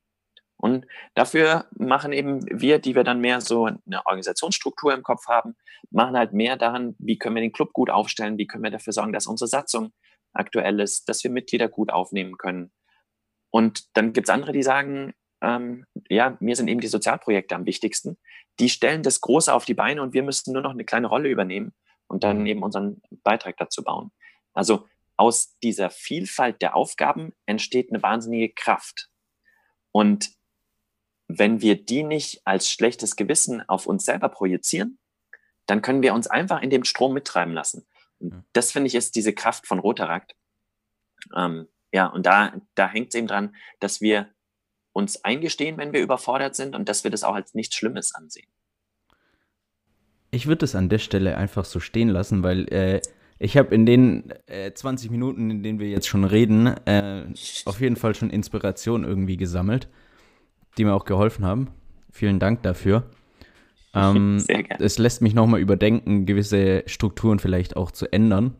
Und 0.59 0.85
dafür 1.15 1.67
machen 1.77 2.11
eben 2.11 2.43
wir, 2.51 2.79
die 2.79 2.93
wir 2.93 3.05
dann 3.05 3.21
mehr 3.21 3.39
so 3.39 3.65
eine 3.65 4.05
Organisationsstruktur 4.05 4.93
im 4.93 5.03
Kopf 5.03 5.27
haben, 5.27 5.55
machen 5.89 6.17
halt 6.17 6.33
mehr 6.33 6.57
daran, 6.57 6.95
wie 6.99 7.17
können 7.17 7.35
wir 7.35 7.41
den 7.41 7.53
Club 7.53 7.71
gut 7.71 7.89
aufstellen, 7.89 8.37
wie 8.37 8.45
können 8.45 8.65
wir 8.65 8.71
dafür 8.71 8.91
sorgen, 8.91 9.13
dass 9.13 9.25
unsere 9.25 9.47
Satzung 9.47 9.93
aktuell 10.33 10.81
ist, 10.81 11.07
dass 11.07 11.23
wir 11.23 11.31
Mitglieder 11.31 11.69
gut 11.69 11.91
aufnehmen 11.91 12.37
können. 12.37 12.71
Und 13.51 13.95
dann 13.95 14.11
gibt 14.11 14.27
es 14.27 14.33
andere, 14.33 14.51
die 14.51 14.61
sagen, 14.61 15.13
ähm, 15.41 15.85
ja, 16.09 16.35
mir 16.41 16.57
sind 16.57 16.67
eben 16.67 16.81
die 16.81 16.87
Sozialprojekte 16.87 17.55
am 17.55 17.65
wichtigsten. 17.65 18.17
Die 18.59 18.69
stellen 18.69 19.01
das 19.01 19.21
Große 19.21 19.53
auf 19.53 19.63
die 19.63 19.73
Beine 19.73 20.01
und 20.01 20.13
wir 20.13 20.23
müssten 20.23 20.51
nur 20.51 20.61
noch 20.61 20.71
eine 20.71 20.83
kleine 20.83 21.07
Rolle 21.07 21.29
übernehmen 21.29 21.73
und 22.07 22.25
dann 22.25 22.39
mhm. 22.41 22.47
eben 22.47 22.63
unseren 22.63 23.01
Beitrag 23.23 23.55
dazu 23.55 23.81
bauen. 23.81 24.11
Also 24.53 24.87
aus 25.15 25.57
dieser 25.63 25.89
Vielfalt 25.89 26.61
der 26.61 26.75
Aufgaben 26.75 27.33
entsteht 27.45 27.91
eine 27.91 28.03
wahnsinnige 28.03 28.53
Kraft. 28.53 29.09
Und 29.91 30.31
wenn 31.29 31.61
wir 31.61 31.81
die 31.81 32.03
nicht 32.03 32.41
als 32.43 32.69
schlechtes 32.69 33.15
Gewissen 33.15 33.67
auf 33.69 33.85
uns 33.85 34.03
selber 34.03 34.29
projizieren, 34.29 34.97
dann 35.67 35.83
können 35.83 36.01
wir 36.01 36.15
uns 36.15 36.27
einfach 36.27 36.61
in 36.61 36.71
dem 36.71 36.83
Strom 36.83 37.13
mittreiben 37.13 37.53
lassen. 37.53 37.85
Und 38.17 38.43
das 38.51 38.71
finde 38.71 38.87
ich 38.87 38.95
ist 38.95 39.15
diese 39.15 39.31
Kraft 39.31 39.67
von 39.67 39.77
Rotarakt. 39.77 40.35
Ähm, 41.35 41.67
ja, 41.93 42.07
und 42.07 42.25
da, 42.25 42.53
da 42.73 42.89
hängt 42.89 43.09
es 43.09 43.15
eben 43.15 43.27
dran, 43.27 43.55
dass 43.79 44.01
wir 44.01 44.27
uns 44.91 45.23
eingestehen, 45.23 45.77
wenn 45.77 45.93
wir 45.93 46.01
überfordert 46.01 46.55
sind 46.55 46.75
und 46.75 46.89
dass 46.89 47.03
wir 47.03 47.11
das 47.11 47.23
auch 47.23 47.35
als 47.35 47.53
nichts 47.53 47.75
Schlimmes 47.75 48.13
ansehen. 48.15 48.47
Ich 50.31 50.47
würde 50.47 50.65
es 50.65 50.73
an 50.73 50.89
der 50.89 50.99
Stelle 50.99 51.37
einfach 51.37 51.63
so 51.63 51.79
stehen 51.79 52.09
lassen, 52.09 52.41
weil 52.41 52.67
äh, 52.73 53.01
ich 53.37 53.55
habe 53.55 53.73
in 53.75 53.85
den 53.85 54.33
äh, 54.47 54.73
20 54.73 55.11
Minuten, 55.11 55.51
in 55.51 55.61
denen 55.61 55.79
wir 55.79 55.89
jetzt 55.89 56.07
schon 56.07 56.23
reden, 56.23 56.67
äh, 56.87 57.25
auf 57.65 57.79
jeden 57.79 57.95
Fall 57.95 58.15
schon 58.15 58.31
Inspiration 58.31 59.03
irgendwie 59.03 59.37
gesammelt 59.37 59.87
die 60.79 60.85
mir 60.85 60.93
auch 60.93 61.05
geholfen 61.05 61.45
haben. 61.45 61.67
Vielen 62.11 62.39
Dank 62.39 62.63
dafür. 62.63 63.03
Ähm, 63.93 64.39
Sehr 64.39 64.63
gerne. 64.63 64.83
Es 64.83 64.97
lässt 64.97 65.21
mich 65.21 65.33
nochmal 65.33 65.59
überdenken, 65.59 66.25
gewisse 66.25 66.83
Strukturen 66.87 67.39
vielleicht 67.39 67.75
auch 67.77 67.91
zu 67.91 68.11
ändern 68.11 68.55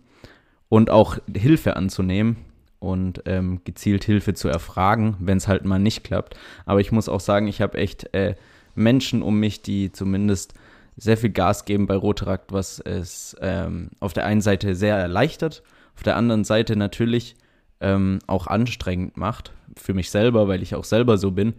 und 0.68 0.90
auch 0.90 1.18
Hilfe 1.34 1.76
anzunehmen 1.76 2.38
und 2.80 3.24
ähm, 3.26 3.62
gezielt 3.64 4.04
Hilfe 4.04 4.34
zu 4.34 4.48
erfragen, 4.48 5.16
wenn 5.20 5.38
es 5.38 5.48
halt 5.48 5.66
mal 5.66 5.80
nicht 5.80 6.04
klappt. 6.04 6.38
Aber 6.66 6.80
ich 6.80 6.92
muss 6.92 7.10
auch 7.10 7.20
sagen, 7.20 7.48
ich 7.48 7.62
habe 7.62 7.78
echt 7.78 8.14
äh, 8.14 8.36
Menschen 8.76 9.22
um 9.22 9.40
mich, 9.40 9.62
die 9.62 9.92
zumindest 9.92 10.54
sehr 10.96 11.18
viel 11.18 11.30
Gas 11.30 11.66
geben 11.66 11.88
bei 11.88 11.96
Rotarakt, 11.96 12.52
was 12.52 12.80
es 12.80 13.36
ähm, 13.42 13.92
auf 14.00 14.14
der 14.14 14.26
einen 14.26 14.42
Seite 14.42 14.76
sehr 14.76 14.98
erleichtert, 14.98 15.64
auf 15.96 16.04
der 16.04 16.18
anderen 16.18 16.44
Seite 16.44 16.76
natürlich 16.76 17.36
ähm, 17.82 18.20
auch 18.28 18.48
anstrengend 18.48 19.16
macht, 19.16 19.54
für 19.78 19.94
mich 19.94 20.12
selber, 20.12 20.48
weil 20.48 20.62
ich 20.62 20.76
auch 20.76 20.84
selber 20.84 21.18
so 21.18 21.32
bin. 21.32 21.54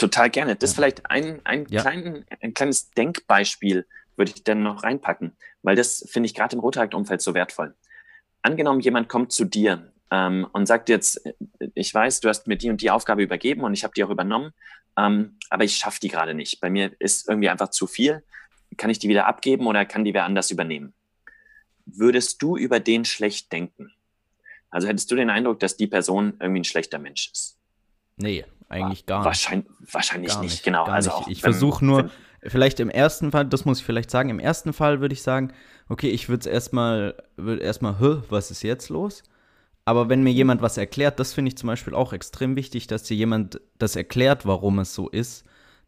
Total 0.00 0.30
gerne. 0.30 0.56
Das 0.56 0.70
ist 0.70 0.76
vielleicht 0.76 1.10
ein, 1.10 1.42
ein, 1.44 1.66
ja. 1.68 1.82
klein, 1.82 2.24
ein 2.40 2.54
kleines 2.54 2.90
Denkbeispiel, 2.92 3.86
würde 4.16 4.32
ich 4.34 4.42
dann 4.42 4.62
noch 4.62 4.82
reinpacken, 4.82 5.36
weil 5.60 5.76
das 5.76 6.08
finde 6.10 6.26
ich 6.26 6.34
gerade 6.34 6.56
im 6.56 6.60
Rotarakt-Umfeld 6.60 7.20
so 7.20 7.34
wertvoll. 7.34 7.74
Angenommen, 8.40 8.80
jemand 8.80 9.10
kommt 9.10 9.30
zu 9.30 9.44
dir 9.44 9.92
ähm, 10.10 10.46
und 10.54 10.64
sagt 10.64 10.88
jetzt, 10.88 11.20
ich 11.74 11.92
weiß, 11.92 12.20
du 12.20 12.30
hast 12.30 12.46
mir 12.46 12.56
die 12.56 12.70
und 12.70 12.80
die 12.80 12.90
Aufgabe 12.90 13.22
übergeben 13.22 13.60
und 13.60 13.74
ich 13.74 13.84
habe 13.84 13.92
die 13.94 14.02
auch 14.02 14.08
übernommen, 14.08 14.54
ähm, 14.96 15.36
aber 15.50 15.64
ich 15.64 15.76
schaffe 15.76 16.00
die 16.00 16.08
gerade 16.08 16.32
nicht. 16.32 16.62
Bei 16.62 16.70
mir 16.70 16.92
ist 16.98 17.28
irgendwie 17.28 17.50
einfach 17.50 17.68
zu 17.68 17.86
viel. 17.86 18.24
Kann 18.78 18.88
ich 18.88 19.00
die 19.00 19.08
wieder 19.10 19.26
abgeben 19.26 19.66
oder 19.66 19.84
kann 19.84 20.06
die 20.06 20.14
wer 20.14 20.24
anders 20.24 20.50
übernehmen? 20.50 20.94
Würdest 21.84 22.40
du 22.40 22.56
über 22.56 22.80
den 22.80 23.04
schlecht 23.04 23.52
denken? 23.52 23.92
Also 24.70 24.88
hättest 24.88 25.10
du 25.10 25.16
den 25.16 25.28
Eindruck, 25.28 25.60
dass 25.60 25.76
die 25.76 25.88
Person 25.88 26.38
irgendwie 26.40 26.60
ein 26.60 26.64
schlechter 26.64 26.98
Mensch 26.98 27.30
ist? 27.30 27.58
Nee, 28.16 28.46
eigentlich 28.70 29.06
gar 29.06 29.18
nicht. 29.18 29.26
Wahrscheinlich, 29.26 29.70
wahrscheinlich 29.92 30.32
nicht, 30.38 30.42
nicht, 30.42 30.62
genau. 30.62 30.84
also 30.84 31.18
nicht. 31.20 31.28
ich 31.30 31.40
versuche 31.42 31.84
nur, 31.84 32.10
vielleicht 32.42 32.80
im 32.80 32.90
ersten 32.90 33.30
Fall, 33.32 33.46
das 33.46 33.64
muss 33.64 33.80
ich 33.80 33.84
vielleicht 33.84 34.10
sagen, 34.10 34.30
im 34.30 34.38
ersten 34.38 34.72
Fall 34.72 35.00
würde 35.00 35.12
ich 35.12 35.22
sagen, 35.22 35.52
okay, 35.88 36.08
ich 36.08 36.28
würde 36.28 36.40
es 36.40 36.46
erstmal, 36.46 37.14
würde 37.36 37.62
erstmal, 37.62 37.96
was 38.30 38.50
ist 38.50 38.62
jetzt 38.62 38.88
los? 38.88 39.22
Aber 39.84 40.08
wenn 40.08 40.22
mir 40.22 40.32
jemand 40.32 40.62
was 40.62 40.76
erklärt, 40.76 41.18
das 41.18 41.32
finde 41.32 41.48
ich 41.48 41.56
zum 41.56 41.66
Beispiel 41.66 41.94
auch 41.94 42.12
extrem 42.12 42.54
wichtig, 42.54 42.86
dass 42.86 43.02
dir 43.02 43.16
jemand 43.16 43.60
das 43.78 43.96
erklärt, 43.96 44.46
warum 44.46 44.78
es 44.78 44.94
so 44.94 45.08
ist, 45.08 45.44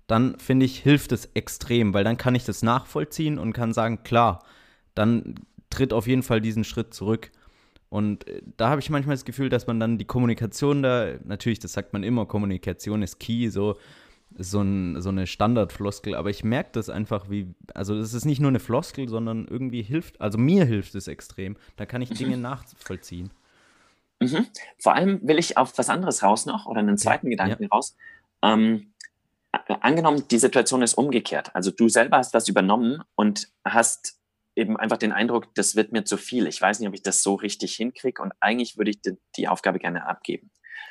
dann 0.07 0.39
finde 0.39 0.67
ich, 0.67 0.81
hilft 0.81 1.13
es 1.13 1.27
extrem, 1.35 1.95
weil 1.95 2.05
dann 2.05 2.17
kann 2.17 2.35
ich 2.35 2.45
das 2.45 2.63
nachvollziehen 2.63 3.39
und 3.39 3.53
kann 3.53 3.73
sagen, 3.73 4.03
klar, 4.03 4.45
dann 4.95 5.37
tritt 5.71 5.93
auf 5.93 6.07
jeden 6.07 6.23
Fall 6.23 6.41
diesen 6.41 6.65
Schritt 6.65 6.93
zurück. 6.95 7.31
Und 7.93 8.27
äh, 8.27 8.41
da 8.57 8.71
habe 8.71 8.81
ich 8.81 8.89
manchmal 8.89 9.17
das 9.17 9.27
Gefühl, 9.27 9.51
dass 9.51 9.67
man 9.67 9.79
dann 9.79 9.99
die 9.99 10.07
Kommunikation 10.07 10.83
da, 10.83 11.13
natürlich, 11.25 11.59
das 11.59 11.75
sagt 11.75 11.93
man 11.93 12.03
immer, 12.03 12.25
Kommunikation 12.25 13.03
ist 13.03 13.21
key, 13.21 13.51
so, 13.51 13.77
so, 14.35 14.63
ein, 14.63 15.03
so 15.03 15.11
eine 15.11 15.27
Standardfloskel, 15.27 16.15
aber 16.15 16.31
ich 16.31 16.43
merke 16.43 16.71
das 16.73 16.89
einfach, 16.89 17.29
wie, 17.29 17.55
also 17.75 17.95
das 17.95 18.15
ist 18.15 18.25
nicht 18.25 18.41
nur 18.41 18.49
eine 18.49 18.61
Floskel, 18.61 19.11
sondern 19.11 19.47
irgendwie 19.47 19.83
hilft, 19.83 20.23
also 20.23 20.39
mir 20.39 20.65
hilft 20.65 20.95
es 20.95 21.07
extrem. 21.07 21.59
Da 21.77 21.85
kann 21.85 22.01
ich 22.01 22.09
mhm. 22.09 22.15
Dinge 22.15 22.37
nachvollziehen. 22.39 23.31
Mhm. 24.21 24.47
Vor 24.79 24.95
allem 24.95 25.21
will 25.23 25.39
ich 25.39 25.59
auf 25.59 25.77
was 25.77 25.91
anderes 25.91 26.23
raus 26.23 26.47
noch 26.47 26.65
oder 26.65 26.79
einen 26.79 26.97
zweiten 26.97 27.27
ja, 27.27 27.33
Gedanken 27.33 27.65
ja. 27.65 27.69
raus. 27.69 27.95
Ähm, 28.41 28.95
angenommen, 29.69 30.25
die 30.31 30.39
Situation 30.39 30.81
ist 30.81 30.95
umgekehrt. 30.95 31.55
Also 31.55 31.71
du 31.71 31.91
selber 31.91 32.17
hast 32.17 32.33
was 32.33 32.49
übernommen 32.49 33.03
und 33.17 33.49
hast 33.67 34.19
eben 34.55 34.77
einfach 34.77 34.99
den 34.99 35.13
Eindruck, 35.13 35.55
das 35.55 35.77
wird 35.77 35.93
mir 35.93 36.05
zu 36.05 36.17
viel. 36.17 36.47
Ich 36.47 36.61
weiß 36.61 36.81
nicht, 36.81 36.89
ob 36.89 36.95
ich 36.95 37.03
das 37.03 37.23
so 37.23 37.35
richtig 37.35 37.75
hinkriege 37.75 38.23
und 38.23 38.33
eigentlich 38.41 38.77
würde 38.77 38.91
ich 38.91 39.01
die, 39.01 39.17
die 39.37 39.49
Aufgabe 39.49 39.79
gerne 39.79 40.07
abgeben. 40.07 40.51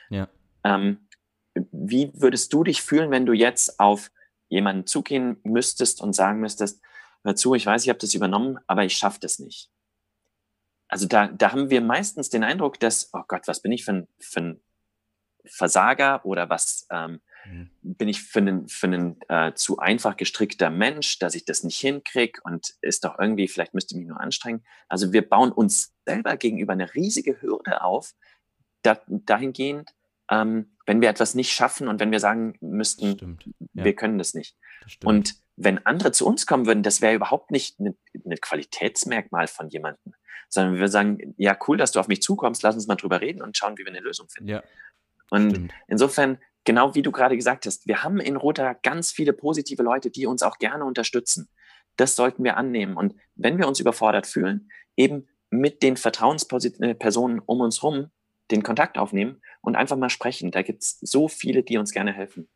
Ja. 0.09 0.27
Ähm, 0.63 1.07
wie 1.53 2.11
würdest 2.13 2.53
du 2.53 2.63
dich 2.63 2.81
fühlen, 2.81 3.11
wenn 3.11 3.25
du 3.25 3.33
jetzt 3.33 3.79
auf 3.79 4.11
jemanden 4.49 4.85
zugehen 4.85 5.39
müsstest 5.43 6.01
und 6.01 6.13
sagen 6.13 6.39
müsstest, 6.39 6.81
hör 7.23 7.35
zu, 7.35 7.53
ich 7.55 7.65
weiß, 7.65 7.83
ich 7.83 7.89
habe 7.89 7.99
das 7.99 8.13
übernommen, 8.13 8.57
aber 8.67 8.83
ich 8.83 8.97
schaffe 8.97 9.19
das 9.19 9.39
nicht. 9.39 9.69
Also 10.87 11.07
da, 11.07 11.27
da 11.27 11.51
haben 11.51 11.69
wir 11.69 11.81
meistens 11.81 12.29
den 12.29 12.43
Eindruck, 12.43 12.79
dass, 12.79 13.09
oh 13.13 13.23
Gott, 13.27 13.47
was 13.47 13.61
bin 13.61 13.71
ich 13.71 13.85
für 13.85 13.93
ein, 13.93 14.07
für 14.19 14.41
ein 14.41 14.63
Versager 15.45 16.25
oder 16.25 16.49
was, 16.49 16.87
ähm. 16.91 17.21
Bin 17.81 18.07
ich 18.07 18.21
für 18.21 18.39
einen, 18.39 18.67
für 18.67 18.87
einen 18.87 19.19
äh, 19.29 19.53
zu 19.53 19.79
einfach 19.79 20.17
gestrickter 20.17 20.69
Mensch, 20.69 21.19
dass 21.19 21.35
ich 21.35 21.45
das 21.45 21.63
nicht 21.63 21.79
hinkriege 21.79 22.39
und 22.43 22.73
ist 22.81 23.03
doch 23.03 23.17
irgendwie, 23.19 23.47
vielleicht 23.47 23.73
müsste 23.73 23.95
ich 23.95 23.99
mich 23.99 24.07
nur 24.07 24.19
anstrengen. 24.19 24.63
Also 24.87 25.13
wir 25.13 25.27
bauen 25.27 25.51
uns 25.51 25.93
selber 26.05 26.37
gegenüber 26.37 26.73
eine 26.73 26.93
riesige 26.93 27.41
Hürde 27.41 27.83
auf, 27.83 28.13
da, 28.83 28.99
dahingehend, 29.07 29.89
ähm, 30.29 30.77
wenn 30.85 31.01
wir 31.01 31.09
etwas 31.09 31.35
nicht 31.35 31.51
schaffen 31.51 31.87
und 31.87 31.99
wenn 31.99 32.11
wir 32.11 32.19
sagen 32.19 32.55
müssten, 32.61 33.37
ja. 33.73 33.83
wir 33.83 33.95
können 33.95 34.17
das 34.17 34.33
nicht. 34.33 34.57
Das 34.83 34.97
und 35.03 35.35
wenn 35.55 35.85
andere 35.85 36.11
zu 36.11 36.25
uns 36.25 36.45
kommen 36.47 36.65
würden, 36.65 36.83
das 36.83 37.01
wäre 37.01 37.13
überhaupt 37.13 37.51
nicht 37.51 37.79
ein 37.79 37.97
ne 38.23 38.37
Qualitätsmerkmal 38.37 39.47
von 39.47 39.69
jemandem, 39.69 40.13
sondern 40.49 40.79
wir 40.79 40.87
sagen, 40.87 41.35
ja, 41.37 41.57
cool, 41.67 41.77
dass 41.77 41.91
du 41.91 41.99
auf 41.99 42.07
mich 42.07 42.21
zukommst, 42.21 42.63
lass 42.63 42.75
uns 42.75 42.87
mal 42.87 42.95
drüber 42.95 43.21
reden 43.21 43.41
und 43.41 43.57
schauen, 43.57 43.77
wie 43.77 43.83
wir 43.83 43.91
eine 43.91 43.99
Lösung 43.99 44.27
finden. 44.29 44.49
Ja. 44.49 44.63
Und 45.29 45.51
Stimmt. 45.51 45.73
insofern 45.87 46.37
genau 46.63 46.95
wie 46.95 47.01
du 47.01 47.11
gerade 47.11 47.35
gesagt 47.35 47.65
hast, 47.65 47.87
wir 47.87 48.03
haben 48.03 48.19
in 48.19 48.35
Rota 48.35 48.73
ganz 48.73 49.11
viele 49.11 49.33
positive 49.33 49.83
Leute, 49.83 50.09
die 50.09 50.25
uns 50.25 50.43
auch 50.43 50.57
gerne 50.57 50.85
unterstützen. 50.85 51.49
Das 51.97 52.15
sollten 52.15 52.43
wir 52.43 52.57
annehmen. 52.57 52.95
Und 52.97 53.15
wenn 53.35 53.57
wir 53.57 53.67
uns 53.67 53.79
überfordert 53.79 54.27
fühlen, 54.27 54.69
eben 54.95 55.27
mit 55.49 55.83
den 55.83 55.97
Vertrauenspersonen 55.97 57.39
um 57.39 57.61
uns 57.61 57.81
herum 57.81 58.09
den 58.51 58.63
Kontakt 58.63 58.97
aufnehmen 58.97 59.41
und 59.61 59.75
einfach 59.75 59.97
mal 59.97 60.09
sprechen. 60.09 60.51
Da 60.51 60.61
gibt 60.61 60.83
es 60.83 60.99
so 61.01 61.27
viele, 61.27 61.63
die 61.63 61.77
uns 61.77 61.91
gerne 61.91 62.13
helfen. 62.13 62.47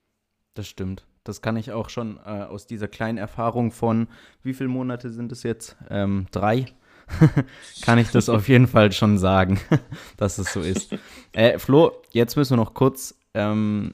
Das 0.54 0.68
stimmt. 0.68 1.06
Das 1.24 1.42
kann 1.42 1.58
ich 1.58 1.72
auch 1.72 1.90
schon 1.90 2.18
äh, 2.18 2.30
aus 2.30 2.68
dieser 2.68 2.88
kleinen 2.88 3.18
Erfahrung 3.18 3.72
von, 3.72 4.08
wie 4.44 4.54
viele 4.54 4.70
Monate 4.70 5.10
sind 5.10 5.32
es 5.32 5.44
jetzt? 5.44 5.76
Ähm, 5.90 6.28
drei. 6.32 6.66
kann 7.82 8.00
ich 8.00 8.10
das 8.10 8.30
auf 8.30 8.48
jeden 8.48 8.68
Fall 8.68 8.92
schon 8.92 9.18
sagen, 9.18 9.60
dass 10.18 10.38
es 10.38 10.52
so 10.52 10.62
ist. 10.62 10.96
Äh, 11.34 11.60
Flo, 11.60 11.92
jetzt 12.12 12.36
müssen 12.36 12.54
wir 12.54 12.64
noch 12.64 12.74
kurz 12.74 13.16
ähm, 13.36 13.94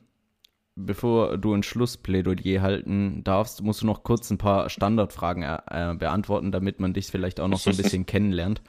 bevor 0.76 1.38
du 1.38 1.54
ein 1.54 1.64
Schlussplädoyer 1.64 2.62
halten 2.62 3.24
darfst, 3.24 3.62
musst 3.62 3.82
du 3.82 3.86
noch 3.86 4.04
kurz 4.04 4.30
ein 4.30 4.38
paar 4.38 4.70
Standardfragen 4.70 5.44
äh, 5.44 5.96
beantworten, 5.98 6.52
damit 6.52 6.80
man 6.80 6.94
dich 6.94 7.08
vielleicht 7.08 7.40
auch 7.40 7.48
noch 7.48 7.60
so 7.60 7.70
ein 7.70 7.78
bisschen 7.78 8.06
kennenlernt. 8.06 8.62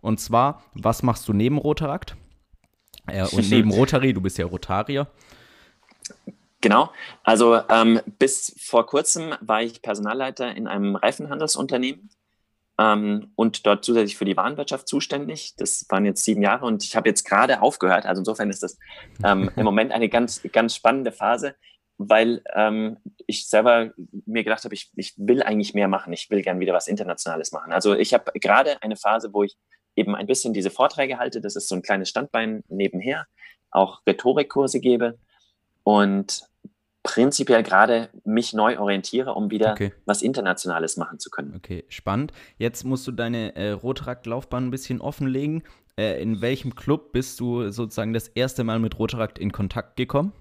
Und 0.00 0.20
zwar, 0.20 0.62
was 0.74 1.02
machst 1.02 1.28
du 1.28 1.32
neben 1.32 1.58
Rotarakt? 1.58 2.16
Äh, 3.06 3.26
und 3.32 3.50
neben 3.50 3.70
Rotary, 3.70 4.12
du 4.14 4.20
bist 4.20 4.38
ja 4.38 4.46
Rotarier. 4.46 5.08
Genau, 6.60 6.90
also 7.24 7.60
ähm, 7.68 8.00
bis 8.18 8.56
vor 8.58 8.86
kurzem 8.86 9.34
war 9.40 9.62
ich 9.62 9.82
Personalleiter 9.82 10.56
in 10.56 10.66
einem 10.66 10.96
Reifenhandelsunternehmen 10.96 12.08
ähm, 12.78 13.32
und 13.36 13.66
dort 13.66 13.84
zusätzlich 13.84 14.16
für 14.16 14.24
die 14.24 14.36
Warenwirtschaft 14.36 14.88
zuständig. 14.88 15.54
Das 15.56 15.86
waren 15.88 16.04
jetzt 16.04 16.24
sieben 16.24 16.42
Jahre 16.42 16.66
und 16.66 16.84
ich 16.84 16.96
habe 16.96 17.08
jetzt 17.08 17.24
gerade 17.24 17.62
aufgehört. 17.62 18.06
Also 18.06 18.20
insofern 18.20 18.50
ist 18.50 18.62
das 18.62 18.78
ähm, 19.24 19.50
im 19.56 19.64
Moment 19.64 19.92
eine 19.92 20.08
ganz, 20.08 20.42
ganz 20.52 20.74
spannende 20.74 21.12
Phase, 21.12 21.54
weil 21.98 22.42
ähm, 22.54 22.98
ich 23.26 23.48
selber 23.48 23.92
mir 24.26 24.42
gedacht 24.42 24.64
habe, 24.64 24.74
ich, 24.74 24.90
ich 24.96 25.14
will 25.16 25.42
eigentlich 25.42 25.74
mehr 25.74 25.88
machen. 25.88 26.12
Ich 26.12 26.30
will 26.30 26.42
gern 26.42 26.60
wieder 26.60 26.72
was 26.72 26.88
Internationales 26.88 27.52
machen. 27.52 27.72
Also 27.72 27.94
ich 27.94 28.12
habe 28.12 28.32
gerade 28.40 28.82
eine 28.82 28.96
Phase, 28.96 29.32
wo 29.32 29.44
ich 29.44 29.56
eben 29.94 30.16
ein 30.16 30.26
bisschen 30.26 30.52
diese 30.52 30.70
Vorträge 30.70 31.18
halte. 31.18 31.40
Das 31.40 31.54
ist 31.54 31.68
so 31.68 31.76
ein 31.76 31.82
kleines 31.82 32.08
Standbein 32.08 32.64
nebenher, 32.68 33.26
auch 33.70 34.00
Rhetorikkurse 34.06 34.80
gebe 34.80 35.18
und 35.84 36.48
prinzipiell 37.04 37.62
gerade 37.62 38.08
mich 38.24 38.54
neu 38.54 38.78
orientiere, 38.80 39.34
um 39.34 39.50
wieder 39.50 39.72
okay. 39.72 39.92
was 40.06 40.22
Internationales 40.22 40.96
machen 40.96 41.20
zu 41.20 41.30
können. 41.30 41.54
Okay, 41.54 41.84
spannend. 41.88 42.32
Jetzt 42.58 42.82
musst 42.82 43.06
du 43.06 43.12
deine 43.12 43.54
äh, 43.54 43.70
Rotrakt-Laufbahn 43.70 44.66
ein 44.66 44.70
bisschen 44.72 45.00
offenlegen. 45.00 45.62
Äh, 45.96 46.20
in 46.20 46.40
welchem 46.40 46.74
Club 46.74 47.12
bist 47.12 47.38
du 47.38 47.70
sozusagen 47.70 48.14
das 48.14 48.26
erste 48.28 48.64
Mal 48.64 48.80
mit 48.80 48.98
Rotrakt 48.98 49.38
in 49.38 49.52
Kontakt 49.52 49.96
gekommen? 49.96 50.32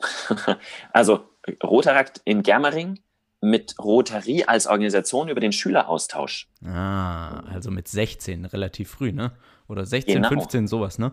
also 0.92 1.24
Rotarakt 1.62 2.20
in 2.24 2.42
Germering 2.42 2.98
mit 3.40 3.76
Rotary 3.78 4.44
als 4.46 4.66
Organisation 4.66 5.28
über 5.28 5.40
den 5.40 5.52
Schüleraustausch. 5.52 6.48
Ah, 6.64 7.40
also 7.40 7.70
mit 7.70 7.88
16, 7.88 8.46
relativ 8.46 8.90
früh, 8.90 9.12
ne? 9.12 9.32
Oder 9.68 9.86
16, 9.86 10.16
genau. 10.16 10.28
15, 10.28 10.66
sowas, 10.66 10.98
ne? 10.98 11.12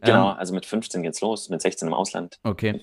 Genau, 0.00 0.30
ähm, 0.30 0.38
also 0.38 0.54
mit 0.54 0.64
15 0.64 1.02
geht's 1.02 1.20
los, 1.22 1.48
mit 1.48 1.60
16 1.60 1.88
im 1.88 1.94
Ausland. 1.94 2.38
Okay. 2.44 2.82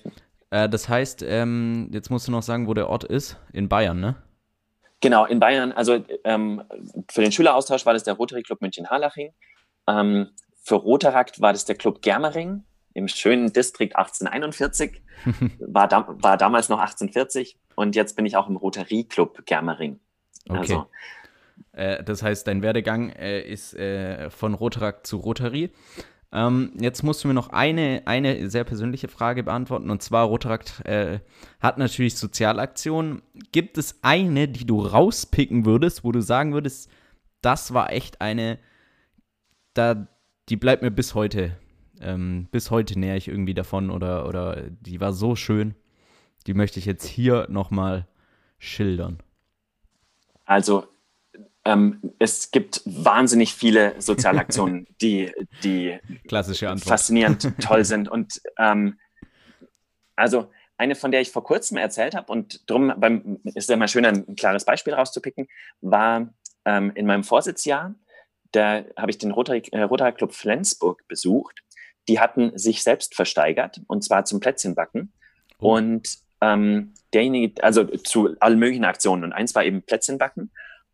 Äh, 0.51 0.69
das 0.69 0.87
heißt, 0.87 1.23
ähm, 1.27 1.89
jetzt 1.91 2.11
musst 2.11 2.27
du 2.27 2.31
noch 2.31 2.43
sagen, 2.43 2.67
wo 2.67 2.73
der 2.73 2.89
Ort 2.89 3.03
ist. 3.03 3.37
In 3.51 3.67
Bayern, 3.67 3.99
ne? 3.99 4.15
Genau, 4.99 5.25
in 5.25 5.39
Bayern. 5.39 5.71
Also 5.71 6.05
ähm, 6.23 6.61
für 7.09 7.21
den 7.21 7.31
Schüleraustausch 7.31 7.85
war 7.85 7.93
das 7.93 8.03
der 8.03 8.13
Rotary 8.13 8.43
Club 8.43 8.61
München-Harlaching. 8.61 9.33
Ähm, 9.87 10.29
für 10.61 10.75
Rotarakt 10.75 11.41
war 11.41 11.53
das 11.53 11.65
der 11.65 11.75
Club 11.75 12.03
Germering 12.03 12.63
im 12.93 13.07
schönen 13.07 13.51
Distrikt 13.51 13.95
1841. 13.95 15.01
war, 15.59 15.87
da, 15.87 16.05
war 16.07 16.37
damals 16.37 16.69
noch 16.69 16.79
1840 16.79 17.57
und 17.75 17.95
jetzt 17.95 18.15
bin 18.15 18.25
ich 18.25 18.35
auch 18.35 18.47
im 18.47 18.57
Rotary 18.57 19.05
Club 19.05 19.45
Germering. 19.45 19.99
Okay. 20.47 20.59
Also, 20.59 20.87
äh, 21.71 22.03
das 22.03 22.21
heißt, 22.21 22.47
dein 22.47 22.61
Werdegang 22.61 23.09
äh, 23.09 23.41
ist 23.41 23.73
äh, 23.73 24.29
von 24.29 24.53
Rotarakt 24.53 25.07
zu 25.07 25.17
Rotary. 25.17 25.71
Ähm, 26.33 26.71
jetzt 26.79 27.03
musst 27.03 27.23
du 27.23 27.27
mir 27.27 27.33
noch 27.33 27.49
eine, 27.49 28.03
eine 28.05 28.49
sehr 28.49 28.63
persönliche 28.63 29.09
Frage 29.09 29.43
beantworten. 29.43 29.89
Und 29.89 30.01
zwar, 30.01 30.25
Rotarakt 30.25 30.85
äh, 30.85 31.19
hat 31.59 31.77
natürlich 31.77 32.15
Sozialaktionen. 32.15 33.21
Gibt 33.51 33.77
es 33.77 33.99
eine, 34.01 34.47
die 34.47 34.65
du 34.65 34.81
rauspicken 34.81 35.65
würdest, 35.65 36.03
wo 36.03 36.11
du 36.11 36.21
sagen 36.21 36.53
würdest, 36.53 36.89
das 37.41 37.73
war 37.73 37.91
echt 37.91 38.21
eine, 38.21 38.59
da, 39.73 40.07
die 40.47 40.55
bleibt 40.55 40.83
mir 40.83 40.91
bis 40.91 41.15
heute, 41.15 41.57
ähm, 41.99 42.47
bis 42.51 42.71
heute 42.71 42.97
näher 42.97 43.17
ich 43.17 43.27
irgendwie 43.27 43.53
davon 43.53 43.89
oder, 43.89 44.27
oder 44.27 44.61
die 44.69 45.01
war 45.01 45.11
so 45.11 45.35
schön, 45.35 45.75
die 46.47 46.53
möchte 46.53 46.79
ich 46.79 46.85
jetzt 46.85 47.05
hier 47.05 47.47
nochmal 47.49 48.07
schildern. 48.57 49.17
Also 50.45 50.87
ähm, 51.65 52.13
es 52.19 52.52
gibt 52.52 52.82
wahnsinnig 52.86 53.54
viele 53.54 54.00
Sozialaktionen, 54.02 54.88
die, 55.02 55.32
die 55.63 56.00
Klassische 56.28 56.76
faszinierend 56.78 57.54
toll 57.62 57.86
sind. 57.86 58.10
Und 58.10 58.41
ähm, 58.58 59.00
also 60.15 60.52
eine, 60.78 60.95
von 60.95 61.12
der 61.12 61.21
ich 61.21 61.32
vor 61.32 61.43
kurzem 61.43 61.78
erzählt 61.78 62.15
habe, 62.15 62.32
und 62.32 62.69
darum 62.69 62.93
beim, 62.97 63.39
ist 63.43 63.69
es 63.69 63.69
immer 63.69 63.88
schön, 63.88 64.06
ein 64.06 64.36
klares 64.36 64.65
Beispiel 64.65 64.93
rauszupicken, 64.93 65.47
war 65.82 66.34
ähm, 66.65 66.91
in 66.95 67.06
meinem 67.06 67.24
Vorsitzjahr, 67.24 67.93
da 68.52 68.84
habe 68.97 69.12
ich 69.12 69.17
den 69.17 69.32
Rotary, 69.32 69.63
äh, 69.71 69.84
Rotary 69.84 70.13
Club 70.13 70.34
Flensburg 70.34 71.08
besucht. 71.08 71.62
Die 72.08 72.19
hatten 72.19 72.58
sich 72.58 72.84
selbst 72.84 73.15
versteigert, 73.15 73.82
und 73.88 74.04
zwar 74.04 74.26
zum 74.26 74.39
Plätzchenbacken. 74.39 75.13
Oh. 75.60 75.76
Und 75.76 76.17
ähm, 76.41 76.93
derjenige, 77.13 77.63
also 77.63 77.86
zu 77.86 78.36
allen 78.39 78.60
möglichen 78.60 78.84
Aktionen. 78.84 79.24
Und 79.24 79.34
eins 79.34 79.54
war 79.56 79.63
eben 79.63 79.84
Plätzchenbacken. 79.84 80.52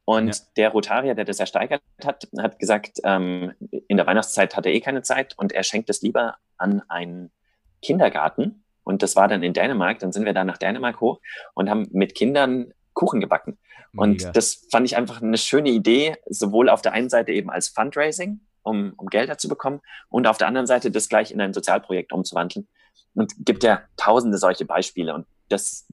Und 0.10 0.28
ja. 0.30 0.42
der 0.56 0.70
Rotarier, 0.70 1.16
der 1.16 1.26
das 1.26 1.42
ersteigert 1.42 1.82
hat, 2.02 2.30
hat 2.40 2.60
gesagt, 2.60 3.02
ähm, 3.04 3.52
in 3.90 3.98
der 3.98 4.08
Weihnachtszeit 4.08 4.56
hat 4.56 4.66
er 4.66 4.72
eh 4.72 4.80
keine 4.80 5.02
Zeit 5.02 5.34
und 5.38 5.52
er 5.52 5.64
schenkt 5.64 5.90
es 5.90 6.02
lieber 6.02 6.38
an 6.56 6.82
einen 6.88 7.30
Kindergarten. 7.82 8.64
Und 8.86 9.04
das 9.04 9.18
war 9.18 9.28
dann 9.28 9.44
in 9.44 9.52
Dänemark. 9.52 10.00
Dann 10.00 10.14
sind 10.14 10.24
wir 10.24 10.32
da 10.32 10.46
nach 10.46 10.58
Dänemark 10.58 11.02
hoch 11.02 11.20
und 11.56 11.70
haben 11.70 11.90
mit 11.92 12.16
Kindern 12.16 12.72
Kuchen 12.94 13.20
gebacken. 13.20 13.58
Mega. 13.92 14.04
Und 14.04 14.38
das 14.38 14.66
fand 14.72 14.86
ich 14.86 14.96
einfach 14.96 15.22
eine 15.22 15.38
schöne 15.38 15.72
Idee, 15.72 16.16
sowohl 16.26 16.70
auf 16.70 16.82
der 16.82 16.94
einen 16.94 17.10
Seite 17.10 17.34
eben 17.34 17.50
als 17.50 17.68
Fundraising, 17.68 18.40
um, 18.64 18.94
um 18.96 19.08
Gelder 19.08 19.38
zu 19.38 19.50
bekommen, 19.50 19.82
und 20.08 20.26
auf 20.26 20.38
der 20.38 20.48
anderen 20.48 20.68
Seite 20.68 20.90
das 20.90 21.10
gleich 21.10 21.32
in 21.32 21.42
ein 21.42 21.54
Sozialprojekt 21.54 22.14
umzuwandeln. 22.14 22.66
Und 23.14 23.34
gibt 23.40 23.66
ja 23.66 23.82
tausende 23.98 24.38
solche 24.38 24.64
Beispiele. 24.64 25.14
Und 25.14 25.28
das 25.50 25.86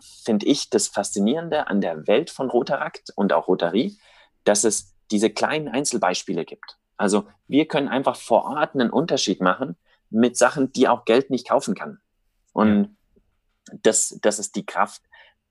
finde 0.00 0.46
ich, 0.46 0.70
das 0.70 0.88
Faszinierende 0.88 1.66
an 1.68 1.80
der 1.80 2.06
Welt 2.06 2.30
von 2.30 2.50
Rotarakt 2.50 3.12
und 3.16 3.32
auch 3.32 3.48
Rotary, 3.48 3.96
dass 4.44 4.64
es 4.64 4.94
diese 5.10 5.30
kleinen 5.30 5.68
Einzelbeispiele 5.68 6.44
gibt. 6.44 6.78
Also 6.96 7.26
wir 7.48 7.66
können 7.66 7.88
einfach 7.88 8.16
vor 8.16 8.44
Ort 8.44 8.74
einen 8.74 8.90
Unterschied 8.90 9.40
machen 9.40 9.76
mit 10.10 10.36
Sachen, 10.36 10.72
die 10.72 10.88
auch 10.88 11.04
Geld 11.04 11.30
nicht 11.30 11.48
kaufen 11.48 11.74
kann. 11.74 11.98
Und 12.52 12.96
ja. 13.70 13.78
das, 13.82 14.18
das 14.20 14.38
ist 14.38 14.56
die 14.56 14.66
Kraft, 14.66 15.02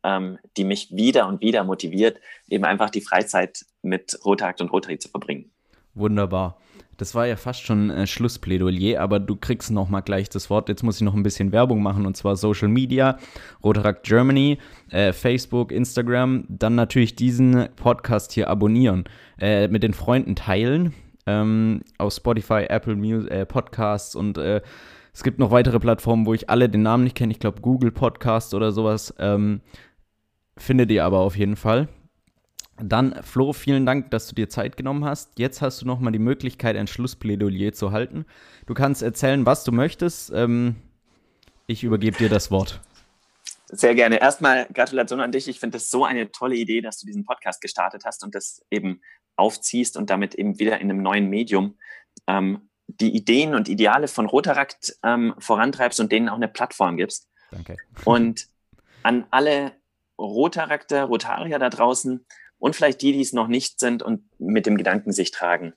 ähm, 0.04 0.38
die 0.58 0.64
mich 0.64 0.96
wieder 0.96 1.28
und 1.28 1.42
wieder 1.42 1.64
motiviert, 1.64 2.20
eben 2.48 2.66
einfach 2.66 2.90
die 2.90 3.02
Freizeit 3.02 3.66
mit 3.82 4.20
Rotarakt 4.24 4.62
und 4.62 4.72
Rotary 4.72 5.00
zu 5.00 5.10
verbringen. 5.10 5.52
Wunderbar. 5.94 6.58
Das 7.00 7.16
war 7.16 7.26
ja 7.26 7.38
fast 7.38 7.64
schon 7.64 7.90
äh, 7.90 8.06
Schlussplädoyer, 8.06 9.00
aber 9.00 9.22
du 9.22 9.38
kriegst 9.38 9.72
noch 9.72 9.88
mal 9.88 10.02
gleich 10.02 10.30
das 10.30 10.50
Wort. 10.50 10.68
Jetzt 10.68 10.84
muss 10.84 10.98
ich 10.98 11.02
noch 11.02 11.14
ein 11.14 11.24
bisschen 11.24 11.54
Werbung 11.54 11.82
machen 11.82 12.06
und 12.06 12.18
zwar 12.18 12.36
Social 12.36 12.68
Media, 12.68 13.18
Rotaract 13.64 14.06
Germany, 14.06 14.58
äh, 14.90 15.14
Facebook, 15.14 15.72
Instagram. 15.72 16.44
Dann 16.50 16.76
natürlich 16.76 17.16
diesen 17.16 17.70
Podcast 17.78 18.34
hier 18.34 18.50
abonnieren, 18.50 19.06
äh, 19.40 19.70
mit 19.70 19.82
den 19.82 19.94
Freunden 19.94 20.36
teilen. 20.36 20.94
Ähm, 21.26 21.84
auf 21.98 22.14
Spotify, 22.14 22.66
Apple 22.68 22.98
Music, 22.98 23.32
äh, 23.32 23.46
Podcasts 23.46 24.16
und 24.16 24.38
äh, 24.38 24.62
es 25.14 25.24
gibt 25.24 25.40
noch 25.40 25.52
weitere 25.52 25.80
Plattformen, 25.80 26.26
wo 26.26 26.34
ich 26.34 26.50
alle 26.50 26.68
den 26.68 26.82
Namen 26.82 27.06
nicht 27.06 27.16
kenne. 27.16 27.32
Ich 27.32 27.40
glaube 27.40 27.62
Google 27.62 27.92
Podcast 27.92 28.54
oder 28.54 28.74
sowas. 28.74 29.14
Ähm, 29.20 29.62
findet 30.58 30.92
ihr 30.92 31.06
aber 31.06 31.20
auf 31.20 31.38
jeden 31.38 31.56
Fall. 31.56 31.88
Dann, 32.82 33.22
Flo, 33.24 33.54
vielen 33.54 33.86
Dank, 33.86 34.12
dass 34.12 34.28
du 34.28 34.36
dir 34.36 34.50
Zeit 34.50 34.78
genommen 34.78 35.06
hast. 35.06 35.38
Jetzt 35.38 35.62
hast 35.62 35.82
du 35.82 35.86
nochmal 35.86 36.12
die 36.12 36.20
Möglichkeit, 36.20 36.76
ein 36.76 36.88
Schlussplädoyer 36.88 37.74
zu 37.74 37.92
halten. 37.92 38.26
Du 38.65 38.74
kannst 38.74 39.02
erzählen, 39.02 39.46
was 39.46 39.63
du 39.63 39.72
möchtest. 39.72 40.32
Ähm, 40.34 40.76
ich 41.68 41.84
übergebe 41.84 42.18
dir 42.18 42.30
das 42.30 42.52
Wort. 42.52 42.82
Sehr 43.68 43.94
gerne. 43.94 44.20
Erstmal 44.20 44.68
Gratulation 44.74 45.20
an 45.20 45.32
dich. 45.32 45.48
Ich 45.48 45.60
finde 45.60 45.78
es 45.78 45.92
so 45.92 46.04
eine 46.06 46.32
tolle 46.32 46.56
Idee, 46.56 46.82
dass 46.82 47.00
du 47.00 47.06
diesen 47.06 47.26
Podcast 47.26 47.62
gestartet 47.62 48.04
hast 48.06 48.24
und 48.24 48.34
das 48.34 48.65
eben 48.72 49.02
aufziehst 49.36 49.96
und 49.96 50.10
damit 50.10 50.36
eben 50.36 50.60
wieder 50.60 50.80
in 50.80 50.89
einem 50.89 51.04
neuen 51.04 51.30
Medium 51.30 51.78
ähm, 52.28 52.70
die 52.88 53.15
Ideen 53.15 53.54
und 53.54 53.70
Ideale 53.70 54.08
von 54.08 54.26
Rotarakt 54.26 54.98
ähm, 55.04 55.36
vorantreibst 55.38 56.00
und 56.00 56.12
denen 56.12 56.30
auch 56.30 56.36
eine 56.36 56.48
Plattform 56.48 56.98
gibst. 56.98 57.30
Danke. 57.52 57.78
Und 58.06 58.48
an 59.04 59.26
alle 59.30 59.74
Rotarakter, 60.18 61.06
Rotarier 61.06 61.60
da 61.60 61.70
draußen, 61.70 62.26
und 62.60 62.76
vielleicht 62.76 63.02
die, 63.02 63.13
die 63.13 63.22
es 63.22 63.34
noch 63.34 63.48
nicht 63.48 63.80
sind 63.80 64.04
und 64.04 64.24
mit 64.39 64.65
dem 64.65 64.78
Gedanken 64.78 65.12
sich 65.12 65.32
tragen. 65.32 65.74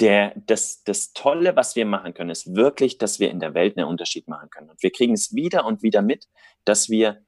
Der, 0.00 0.32
das, 0.46 0.82
das 0.84 1.12
Tolle, 1.12 1.54
was 1.54 1.76
wir 1.76 1.86
machen 1.86 2.14
können, 2.14 2.30
ist 2.30 2.54
wirklich, 2.54 2.98
dass 2.98 3.20
wir 3.20 3.30
in 3.30 3.38
der 3.38 3.54
Welt 3.54 3.76
einen 3.76 3.86
Unterschied 3.86 4.26
machen 4.26 4.50
können. 4.50 4.70
Und 4.70 4.82
wir 4.82 4.90
kriegen 4.90 5.14
es 5.14 5.34
wieder 5.34 5.64
und 5.66 5.82
wieder 5.82 6.02
mit, 6.02 6.26
dass 6.64 6.88
wir 6.88 7.22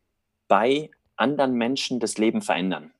bei 0.48 0.90
anderen 1.16 1.54
Menschen 1.54 2.00
das 2.00 2.18
Leben 2.18 2.42
verändern. 2.42 2.92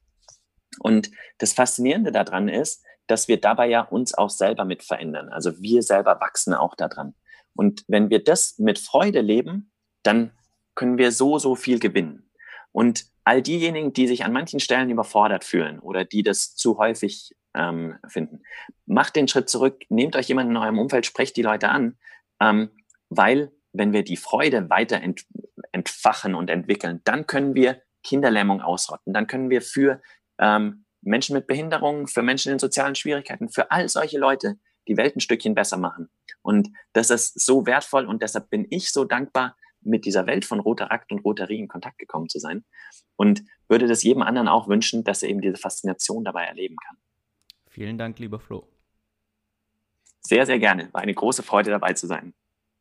Und 0.78 1.10
das 1.38 1.52
Faszinierende 1.52 2.12
daran 2.12 2.48
ist, 2.48 2.84
dass 3.06 3.28
wir 3.28 3.40
dabei 3.40 3.68
ja 3.68 3.82
uns 3.82 4.14
auch 4.14 4.30
selber 4.30 4.64
mit 4.64 4.82
verändern. 4.82 5.28
Also 5.28 5.60
wir 5.60 5.82
selber 5.82 6.20
wachsen 6.20 6.54
auch 6.54 6.74
daran. 6.74 7.14
Und 7.54 7.84
wenn 7.88 8.10
wir 8.10 8.22
das 8.22 8.58
mit 8.58 8.78
Freude 8.78 9.20
leben, 9.20 9.72
dann 10.02 10.32
können 10.74 10.98
wir 10.98 11.12
so, 11.12 11.38
so 11.38 11.54
viel 11.54 11.78
gewinnen. 11.78 12.30
Und 12.72 13.06
all 13.26 13.42
diejenigen, 13.42 13.92
die 13.92 14.06
sich 14.06 14.24
an 14.24 14.32
manchen 14.32 14.60
Stellen 14.60 14.88
überfordert 14.88 15.44
fühlen 15.44 15.80
oder 15.80 16.04
die 16.04 16.22
das 16.22 16.54
zu 16.54 16.78
häufig 16.78 17.34
ähm, 17.54 17.98
finden, 18.06 18.44
macht 18.86 19.16
den 19.16 19.26
Schritt 19.26 19.50
zurück, 19.50 19.82
nehmt 19.88 20.14
euch 20.14 20.28
jemanden 20.28 20.52
in 20.52 20.62
eurem 20.62 20.78
Umfeld, 20.78 21.06
sprecht 21.06 21.36
die 21.36 21.42
Leute 21.42 21.68
an, 21.68 21.98
ähm, 22.40 22.70
weil 23.08 23.50
wenn 23.72 23.92
wir 23.92 24.04
die 24.04 24.16
Freude 24.16 24.70
weiter 24.70 25.02
ent 25.02 25.26
entfachen 25.72 26.34
und 26.34 26.48
entwickeln, 26.48 27.00
dann 27.04 27.26
können 27.26 27.54
wir 27.54 27.82
Kinderlähmung 28.04 28.62
ausrotten, 28.62 29.12
dann 29.12 29.26
können 29.26 29.50
wir 29.50 29.60
für 29.60 30.00
ähm, 30.38 30.84
Menschen 31.02 31.34
mit 31.34 31.48
Behinderungen, 31.48 32.06
für 32.06 32.22
Menschen 32.22 32.52
in 32.52 32.60
sozialen 32.60 32.94
Schwierigkeiten, 32.94 33.48
für 33.48 33.72
all 33.72 33.88
solche 33.88 34.18
Leute 34.18 34.56
die 34.86 34.96
Welt 34.96 35.16
ein 35.16 35.20
Stückchen 35.20 35.56
besser 35.56 35.76
machen. 35.78 36.08
Und 36.42 36.68
das 36.92 37.10
ist 37.10 37.44
so 37.44 37.66
wertvoll 37.66 38.06
und 38.06 38.22
deshalb 38.22 38.50
bin 38.50 38.66
ich 38.70 38.92
so 38.92 39.04
dankbar, 39.04 39.56
mit 39.86 40.04
dieser 40.04 40.26
Welt 40.26 40.44
von 40.44 40.60
Rotarakt 40.60 41.12
und 41.12 41.20
Rotary 41.24 41.58
in 41.58 41.68
Kontakt 41.68 41.98
gekommen 41.98 42.28
zu 42.28 42.38
sein 42.38 42.64
und 43.16 43.42
würde 43.68 43.86
das 43.86 44.02
jedem 44.02 44.22
anderen 44.22 44.48
auch 44.48 44.68
wünschen, 44.68 45.04
dass 45.04 45.22
er 45.22 45.30
eben 45.30 45.40
diese 45.40 45.56
Faszination 45.56 46.24
dabei 46.24 46.44
erleben 46.44 46.76
kann. 46.86 46.96
Vielen 47.68 47.98
Dank, 47.98 48.18
lieber 48.18 48.40
Flo. 48.40 48.66
Sehr, 50.20 50.44
sehr 50.46 50.58
gerne. 50.58 50.92
War 50.92 51.02
eine 51.02 51.14
große 51.14 51.42
Freude 51.42 51.70
dabei 51.70 51.92
zu 51.92 52.06
sein. 52.06 52.34